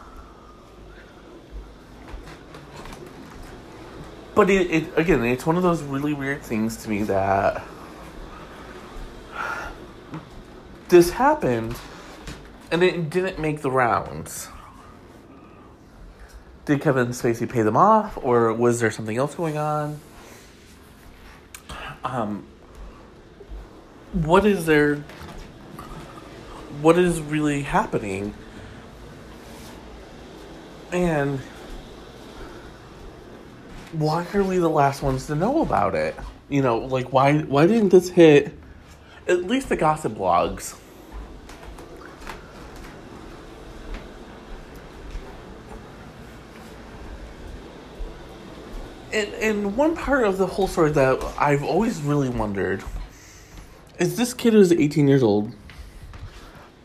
But 4.36 4.50
it, 4.50 4.70
it 4.70 4.98
again, 4.98 5.24
it's 5.24 5.46
one 5.46 5.56
of 5.56 5.64
those 5.64 5.82
really 5.82 6.12
weird 6.12 6.42
things 6.42 6.76
to 6.84 6.90
me 6.90 7.02
that 7.04 7.64
this 10.88 11.10
happened 11.10 11.74
and 12.70 12.82
it 12.82 13.10
didn't 13.10 13.38
make 13.38 13.62
the 13.62 13.70
rounds. 13.70 14.48
Did 16.66 16.82
Kevin 16.82 17.08
Spacey 17.08 17.48
pay 17.48 17.62
them 17.62 17.76
off, 17.76 18.18
or 18.20 18.52
was 18.52 18.80
there 18.80 18.90
something 18.90 19.16
else 19.16 19.34
going 19.34 19.56
on? 19.56 20.00
Um, 22.04 22.44
what 24.12 24.44
is 24.44 24.66
there? 24.66 24.96
What 26.82 26.98
is 26.98 27.20
really 27.20 27.62
happening? 27.62 28.34
And 30.92 31.40
why 33.98 34.26
are 34.34 34.42
we 34.42 34.58
the 34.58 34.68
last 34.68 35.02
ones 35.02 35.26
to 35.26 35.34
know 35.34 35.62
about 35.62 35.94
it? 35.94 36.14
You 36.48 36.62
know, 36.62 36.78
like 36.78 37.12
why 37.12 37.38
why 37.38 37.66
didn't 37.66 37.90
this 37.90 38.08
hit 38.08 38.52
at 39.26 39.44
least 39.44 39.68
the 39.68 39.76
gossip 39.76 40.12
blogs? 40.12 40.78
And, 49.12 49.32
and 49.34 49.76
one 49.76 49.96
part 49.96 50.24
of 50.24 50.36
the 50.36 50.46
whole 50.46 50.68
story 50.68 50.90
that 50.90 51.22
I've 51.38 51.62
always 51.62 52.02
really 52.02 52.28
wondered 52.28 52.82
is 53.98 54.16
this 54.16 54.34
kid 54.34 54.52
who's 54.52 54.72
18 54.72 55.08
years 55.08 55.22
old, 55.22 55.52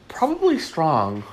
probably 0.07 0.57
strong. 0.57 1.23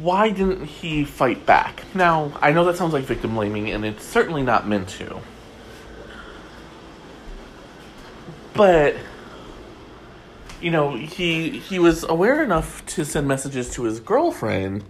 Why 0.00 0.30
didn't 0.30 0.64
he 0.64 1.04
fight 1.04 1.46
back? 1.46 1.82
Now, 1.94 2.32
I 2.40 2.52
know 2.52 2.64
that 2.64 2.76
sounds 2.76 2.92
like 2.92 3.04
victim 3.04 3.34
blaming, 3.34 3.70
and 3.70 3.84
it's 3.84 4.04
certainly 4.04 4.42
not 4.42 4.66
meant 4.66 4.88
to. 4.90 5.20
But 8.54 8.96
you 10.60 10.70
know, 10.70 10.96
he 10.96 11.58
he 11.58 11.78
was 11.78 12.02
aware 12.04 12.42
enough 12.42 12.84
to 12.86 13.04
send 13.04 13.28
messages 13.28 13.70
to 13.74 13.84
his 13.84 14.00
girlfriend 14.00 14.84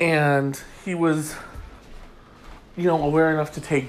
and 0.00 0.60
he 0.84 0.94
was 0.94 1.36
you 2.76 2.84
know 2.84 3.02
aware 3.02 3.30
enough 3.30 3.52
to 3.52 3.60
take 3.60 3.88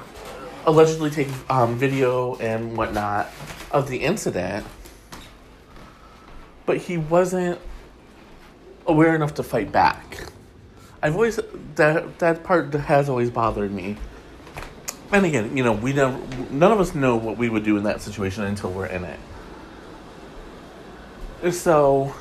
allegedly 0.67 1.09
take 1.09 1.29
um, 1.49 1.75
video 1.77 2.35
and 2.35 2.77
whatnot 2.77 3.29
of 3.71 3.89
the 3.89 3.97
incident 3.97 4.65
but 6.71 6.77
he 6.77 6.97
wasn't 6.97 7.59
aware 8.87 9.13
enough 9.13 9.33
to 9.33 9.43
fight 9.43 9.73
back. 9.73 10.23
I've 11.03 11.15
always 11.15 11.37
that 11.75 12.19
that 12.19 12.45
part 12.45 12.73
has 12.73 13.09
always 13.09 13.29
bothered 13.29 13.73
me. 13.73 13.97
And 15.11 15.25
again 15.25 15.57
you 15.57 15.65
know 15.65 15.73
we 15.73 15.91
never 15.91 16.17
none 16.49 16.71
of 16.71 16.79
us 16.79 16.95
know 16.95 17.17
what 17.17 17.37
we 17.37 17.49
would 17.49 17.65
do 17.65 17.75
in 17.75 17.83
that 17.83 18.01
situation 18.01 18.45
until 18.45 18.71
we're 18.71 18.85
in 18.85 19.03
it. 19.03 19.19
So 21.51 22.15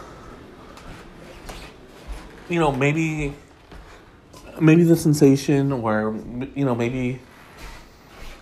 you 2.49 2.59
know 2.59 2.73
maybe 2.73 3.37
maybe 4.61 4.83
the 4.83 4.97
sensation 4.97 5.71
or 5.71 6.13
you 6.57 6.65
know 6.65 6.75
maybe 6.75 7.21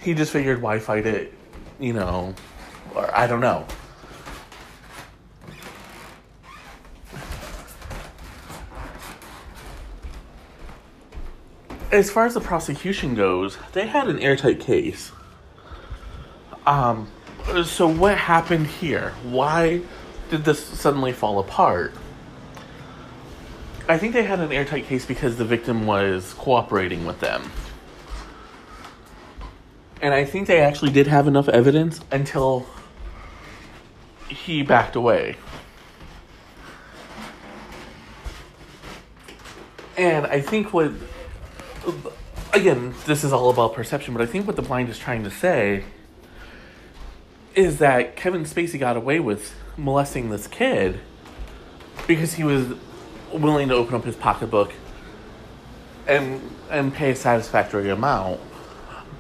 he 0.01 0.15
just 0.15 0.33
figured 0.33 0.63
why 0.63 0.79
fight 0.79 1.05
it? 1.05 1.35
You 1.79 1.93
know 1.93 2.35
or 2.95 3.15
i 3.15 3.27
don't 3.27 3.41
know 3.41 3.67
as 11.91 12.11
far 12.11 12.27
as 12.27 12.35
the 12.35 12.41
prosecution 12.41 13.15
goes 13.15 13.59
they 13.73 13.87
had 13.87 14.09
an 14.09 14.19
airtight 14.19 14.61
case 14.61 15.13
um 16.67 17.09
so 17.65 17.89
what 17.89 18.17
happened 18.17 18.67
here 18.67 19.13
why 19.23 19.81
did 20.31 20.45
this 20.45 20.63
suddenly 20.63 21.13
fall 21.13 21.39
apart 21.39 21.95
I 23.89 23.97
think 23.97 24.13
they 24.13 24.25
had 24.25 24.39
an 24.39 24.53
airtight 24.53 24.85
case 24.85 25.07
because 25.07 25.39
the 25.39 25.47
victim 25.47 25.87
was 25.87 26.35
cooperating 26.35 27.07
with 27.07 27.21
them. 27.21 27.51
And 30.03 30.13
I 30.13 30.27
think 30.27 30.47
they 30.47 30.61
actually 30.61 30.91
did 30.91 31.07
have 31.07 31.27
enough 31.27 31.49
evidence 31.49 32.01
until 32.13 32.67
he 34.29 34.63
backed 34.63 34.95
away. 34.95 35.37
And 39.97 40.27
I 40.27 40.43
think 40.43 40.75
what, 40.75 40.93
again, 42.53 42.95
this 43.07 43.25
is 43.25 43.33
all 43.33 43.51
about 43.51 43.75
perception, 43.75 44.15
but 44.15 44.23
I 44.23 44.27
think 44.27 44.47
what 44.47 44.57
the 44.57 44.63
blind 44.63 44.89
is 44.89 44.99
trying 44.99 45.25
to 45.25 45.31
say 45.31 45.85
is 47.55 47.79
that 47.79 48.17
Kevin 48.17 48.45
Spacey 48.45 48.79
got 48.79 48.97
away 48.97 49.21
with 49.21 49.55
molesting 49.77 50.31
this 50.31 50.47
kid 50.47 51.01
because 52.07 52.35
he 52.35 52.45
was 52.45 52.75
willing 53.33 53.69
to 53.69 53.75
open 53.75 53.95
up 53.95 54.05
his 54.05 54.17
pocketbook 54.17 54.73
and 56.07 56.41
and 56.71 56.93
pay 56.93 57.11
a 57.11 57.17
satisfactory 57.17 57.91
amount. 57.91 58.41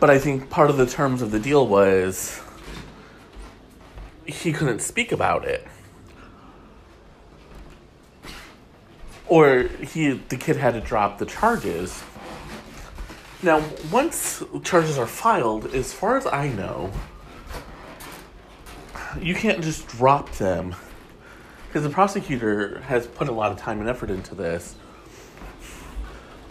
But 0.01 0.11
I 0.11 0.19
think 0.19 0.51
part 0.51 0.71
of 0.71 0.77
the 0.77 0.87
terms 0.87 1.23
of 1.23 1.31
the 1.31 1.39
deal 1.39 1.67
was 1.67 2.41
he 4.25 4.53
couldn't 4.53 4.81
speak 4.81 5.13
about 5.13 5.45
it. 5.45 5.67
Or 9.27 9.65
he 9.81 10.13
the 10.13 10.37
kid 10.37 10.57
had 10.57 10.75
to 10.75 10.81
drop 10.81 11.19
the 11.19 11.27
charges. 11.27 12.03
Now, 13.43 13.63
once 13.93 14.43
charges 14.65 14.99
are 14.99 15.07
filed, 15.07 15.73
as 15.73 15.93
far 15.93 16.17
as 16.17 16.27
I 16.27 16.49
know, 16.49 16.93
you 19.21 19.35
can't 19.35 19.63
just 19.63 19.87
drop 19.87 20.31
them 20.33 20.75
because 21.69 21.85
the 21.85 21.91
prosecutor 21.91 22.81
has 22.81 23.07
put 23.07 23.29
a 23.29 23.33
lot 23.33 23.53
of 23.53 23.59
time 23.59 23.79
and 23.79 23.89
effort 23.89 24.11
into 24.11 24.35
this. 24.35 24.75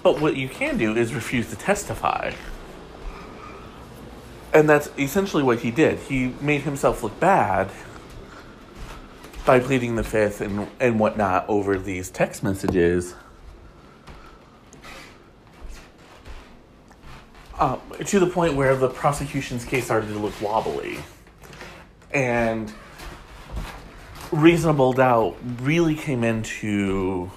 But 0.02 0.22
what 0.22 0.38
you 0.38 0.48
can 0.48 0.78
do 0.78 0.96
is 0.96 1.14
refuse 1.14 1.50
to 1.50 1.58
testify. 1.58 2.32
And 4.54 4.70
that's 4.70 4.90
essentially 4.98 5.44
what 5.44 5.60
he 5.60 5.72
did. 5.72 6.00
He 6.00 6.34
made 6.40 6.62
himself 6.62 7.04
look 7.04 7.20
bad 7.20 7.70
by 9.46 9.60
pleading 9.60 9.98
the 9.98 10.04
fifth 10.04 10.40
and, 10.40 10.68
and 10.80 11.00
whatnot 11.00 11.46
over 11.50 11.78
these 11.78 12.10
text 12.10 12.44
messages. 12.44 13.14
Um, 17.60 17.82
to 18.06 18.20
the 18.20 18.28
point 18.28 18.56
where 18.56 18.76
the 18.76 18.88
prosecution's 18.88 19.66
case 19.66 19.86
started 19.86 20.08
to 20.10 20.20
look 20.20 20.40
wobbly. 20.40 21.00
And 22.14 22.72
reasonable 24.32 24.94
doubt 24.94 25.38
really 25.62 25.96
came 25.96 26.24
into 26.24 27.32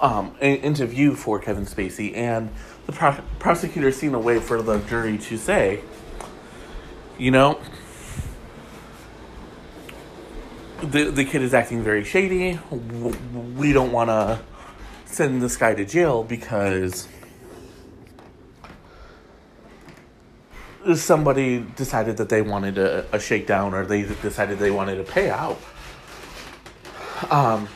um, 0.00 0.34
into 0.40 0.86
view 0.86 1.14
for 1.14 1.38
Kevin 1.38 1.66
Spacey, 1.66 2.16
and 2.16 2.50
the 2.86 2.92
pro- 2.92 3.20
prosecutor 3.38 3.90
seen 3.90 4.14
a 4.14 4.18
way 4.18 4.38
for 4.38 4.62
the 4.62 4.78
jury 4.78 5.18
to 5.18 5.36
say, 5.36 5.80
you 7.18 7.30
know, 7.30 7.60
the 10.82 11.10
the 11.10 11.24
kid 11.24 11.42
is 11.42 11.52
acting 11.52 11.82
very 11.82 12.04
shady. 12.04 12.58
We 13.56 13.72
don't 13.72 13.92
want 13.92 14.10
to 14.10 14.40
send 15.04 15.42
this 15.42 15.56
guy 15.56 15.74
to 15.74 15.84
jail 15.84 16.22
because 16.22 17.08
somebody 20.96 21.60
decided 21.76 22.16
that 22.16 22.28
they 22.28 22.42
wanted 22.42 22.78
a, 22.78 23.06
a 23.12 23.20
shakedown 23.20 23.74
or 23.74 23.84
they 23.84 24.02
decided 24.02 24.58
they 24.58 24.70
wanted 24.70 24.98
a 24.98 25.04
payout. 25.04 25.56
Um, 27.30 27.68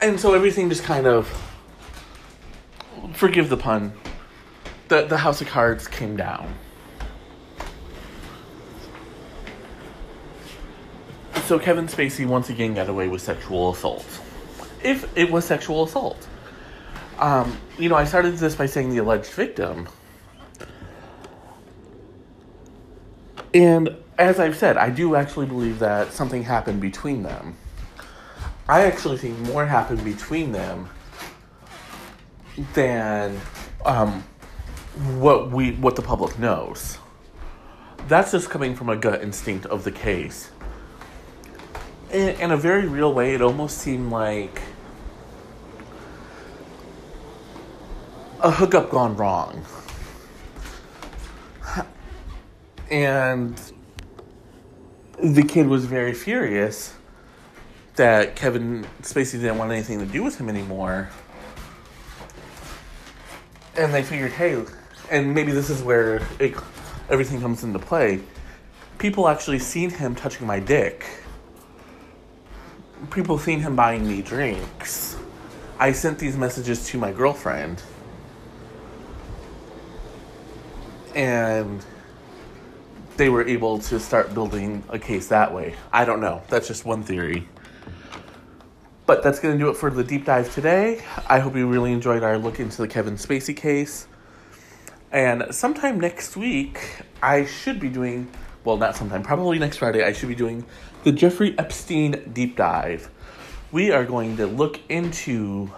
and 0.00 0.18
so 0.18 0.34
everything 0.34 0.68
just 0.68 0.84
kind 0.84 1.06
of, 1.06 1.28
forgive 3.12 3.48
the 3.48 3.56
pun, 3.56 3.92
the, 4.88 5.02
the 5.02 5.18
house 5.18 5.40
of 5.40 5.48
cards 5.48 5.86
came 5.86 6.16
down. 6.16 6.54
So 11.44 11.58
Kevin 11.58 11.88
Spacey 11.88 12.26
once 12.26 12.48
again 12.48 12.74
got 12.74 12.88
away 12.88 13.08
with 13.08 13.22
sexual 13.22 13.72
assault. 13.72 14.06
If 14.82 15.16
it 15.16 15.30
was 15.30 15.44
sexual 15.44 15.84
assault. 15.84 16.28
Um, 17.18 17.58
you 17.78 17.88
know, 17.88 17.96
I 17.96 18.04
started 18.04 18.36
this 18.36 18.54
by 18.54 18.66
saying 18.66 18.90
the 18.90 18.98
alleged 18.98 19.32
victim 19.32 19.88
And 23.52 23.96
as 24.18 24.38
I've 24.38 24.56
said, 24.56 24.76
I 24.76 24.90
do 24.90 25.14
actually 25.14 25.46
believe 25.46 25.78
that 25.80 26.12
something 26.12 26.44
happened 26.44 26.80
between 26.80 27.22
them. 27.22 27.56
I 28.68 28.82
actually 28.82 29.18
think 29.18 29.38
more 29.40 29.66
happened 29.66 30.04
between 30.04 30.52
them 30.52 30.88
than 32.74 33.40
um, 33.84 34.22
what 35.18 35.50
we 35.50 35.72
what 35.72 35.96
the 35.96 36.02
public 36.02 36.38
knows. 36.38 36.98
That's 38.06 38.32
just 38.32 38.50
coming 38.50 38.76
from 38.76 38.88
a 38.88 38.96
gut 38.96 39.22
instinct 39.22 39.66
of 39.66 39.84
the 39.84 39.90
case. 39.90 40.50
In, 42.12 42.28
in 42.40 42.50
a 42.50 42.56
very 42.56 42.86
real 42.86 43.12
way, 43.12 43.34
it 43.34 43.42
almost 43.42 43.78
seemed 43.78 44.10
like 44.10 44.62
a 48.40 48.50
hookup 48.50 48.90
gone 48.90 49.16
wrong. 49.16 49.64
And 52.90 53.60
the 55.22 55.42
kid 55.42 55.66
was 55.68 55.84
very 55.84 56.12
furious 56.12 56.94
that 57.96 58.34
Kevin 58.34 58.86
Spacey 59.02 59.32
didn't 59.32 59.58
want 59.58 59.70
anything 59.70 59.98
to 60.00 60.06
do 60.06 60.24
with 60.24 60.38
him 60.38 60.48
anymore. 60.48 61.10
And 63.76 63.94
they 63.94 64.02
figured, 64.02 64.32
hey, 64.32 64.64
and 65.10 65.34
maybe 65.34 65.52
this 65.52 65.70
is 65.70 65.82
where 65.82 66.26
it, 66.38 66.54
everything 67.08 67.40
comes 67.40 67.62
into 67.62 67.78
play. 67.78 68.20
People 68.98 69.28
actually 69.28 69.58
seen 69.58 69.90
him 69.90 70.14
touching 70.14 70.46
my 70.46 70.60
dick. 70.60 71.04
People 73.10 73.38
seen 73.38 73.60
him 73.60 73.76
buying 73.76 74.06
me 74.06 74.22
drinks. 74.22 75.16
I 75.78 75.92
sent 75.92 76.18
these 76.18 76.36
messages 76.36 76.86
to 76.88 76.98
my 76.98 77.12
girlfriend. 77.12 77.82
And 81.14 81.84
they 83.20 83.28
were 83.28 83.46
able 83.46 83.78
to 83.78 84.00
start 84.00 84.32
building 84.32 84.82
a 84.88 84.98
case 84.98 85.28
that 85.28 85.52
way. 85.52 85.74
I 85.92 86.06
don't 86.06 86.22
know. 86.22 86.40
That's 86.48 86.66
just 86.66 86.86
one 86.86 87.02
theory. 87.02 87.46
But 89.04 89.22
that's 89.22 89.38
going 89.40 89.58
to 89.58 89.62
do 89.62 89.68
it 89.68 89.76
for 89.76 89.90
the 89.90 90.02
deep 90.02 90.24
dive 90.24 90.54
today. 90.54 91.04
I 91.28 91.38
hope 91.38 91.54
you 91.54 91.68
really 91.68 91.92
enjoyed 91.92 92.22
our 92.22 92.38
look 92.38 92.58
into 92.60 92.78
the 92.78 92.88
Kevin 92.88 93.16
Spacey 93.16 93.54
case. 93.54 94.06
And 95.12 95.54
sometime 95.54 96.00
next 96.00 96.34
week, 96.34 97.02
I 97.22 97.44
should 97.44 97.78
be 97.78 97.90
doing, 97.90 98.30
well, 98.64 98.78
not 98.78 98.96
sometime, 98.96 99.22
probably 99.22 99.58
next 99.58 99.76
Friday, 99.76 100.02
I 100.02 100.14
should 100.14 100.30
be 100.30 100.34
doing 100.34 100.64
the 101.04 101.12
Jeffrey 101.12 101.54
Epstein 101.58 102.30
deep 102.32 102.56
dive. 102.56 103.10
We 103.70 103.92
are 103.92 104.06
going 104.06 104.38
to 104.38 104.46
look 104.46 104.80
into 104.88 105.70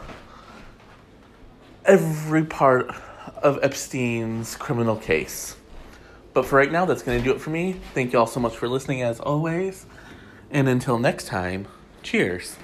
every 1.85 2.45
part 2.45 2.95
of 3.43 3.59
Epstein's 3.65 4.55
criminal 4.55 4.95
case. 4.95 5.57
But 6.33 6.47
for 6.47 6.57
right 6.57 6.73
now, 6.73 6.85
that's 6.85 7.03
going 7.03 7.19
to 7.19 7.25
do 7.25 7.33
it 7.33 7.41
for 7.41 7.51
me. 7.51 7.75
Thank 7.95 8.13
you 8.13 8.19
all 8.19 8.27
so 8.27 8.41
much 8.41 8.57
for 8.57 8.69
listening, 8.69 9.03
as 9.03 9.21
always. 9.21 9.87
And 10.51 10.69
until 10.69 10.99
next 10.99 11.27
time, 11.27 11.67
cheers. 12.03 12.57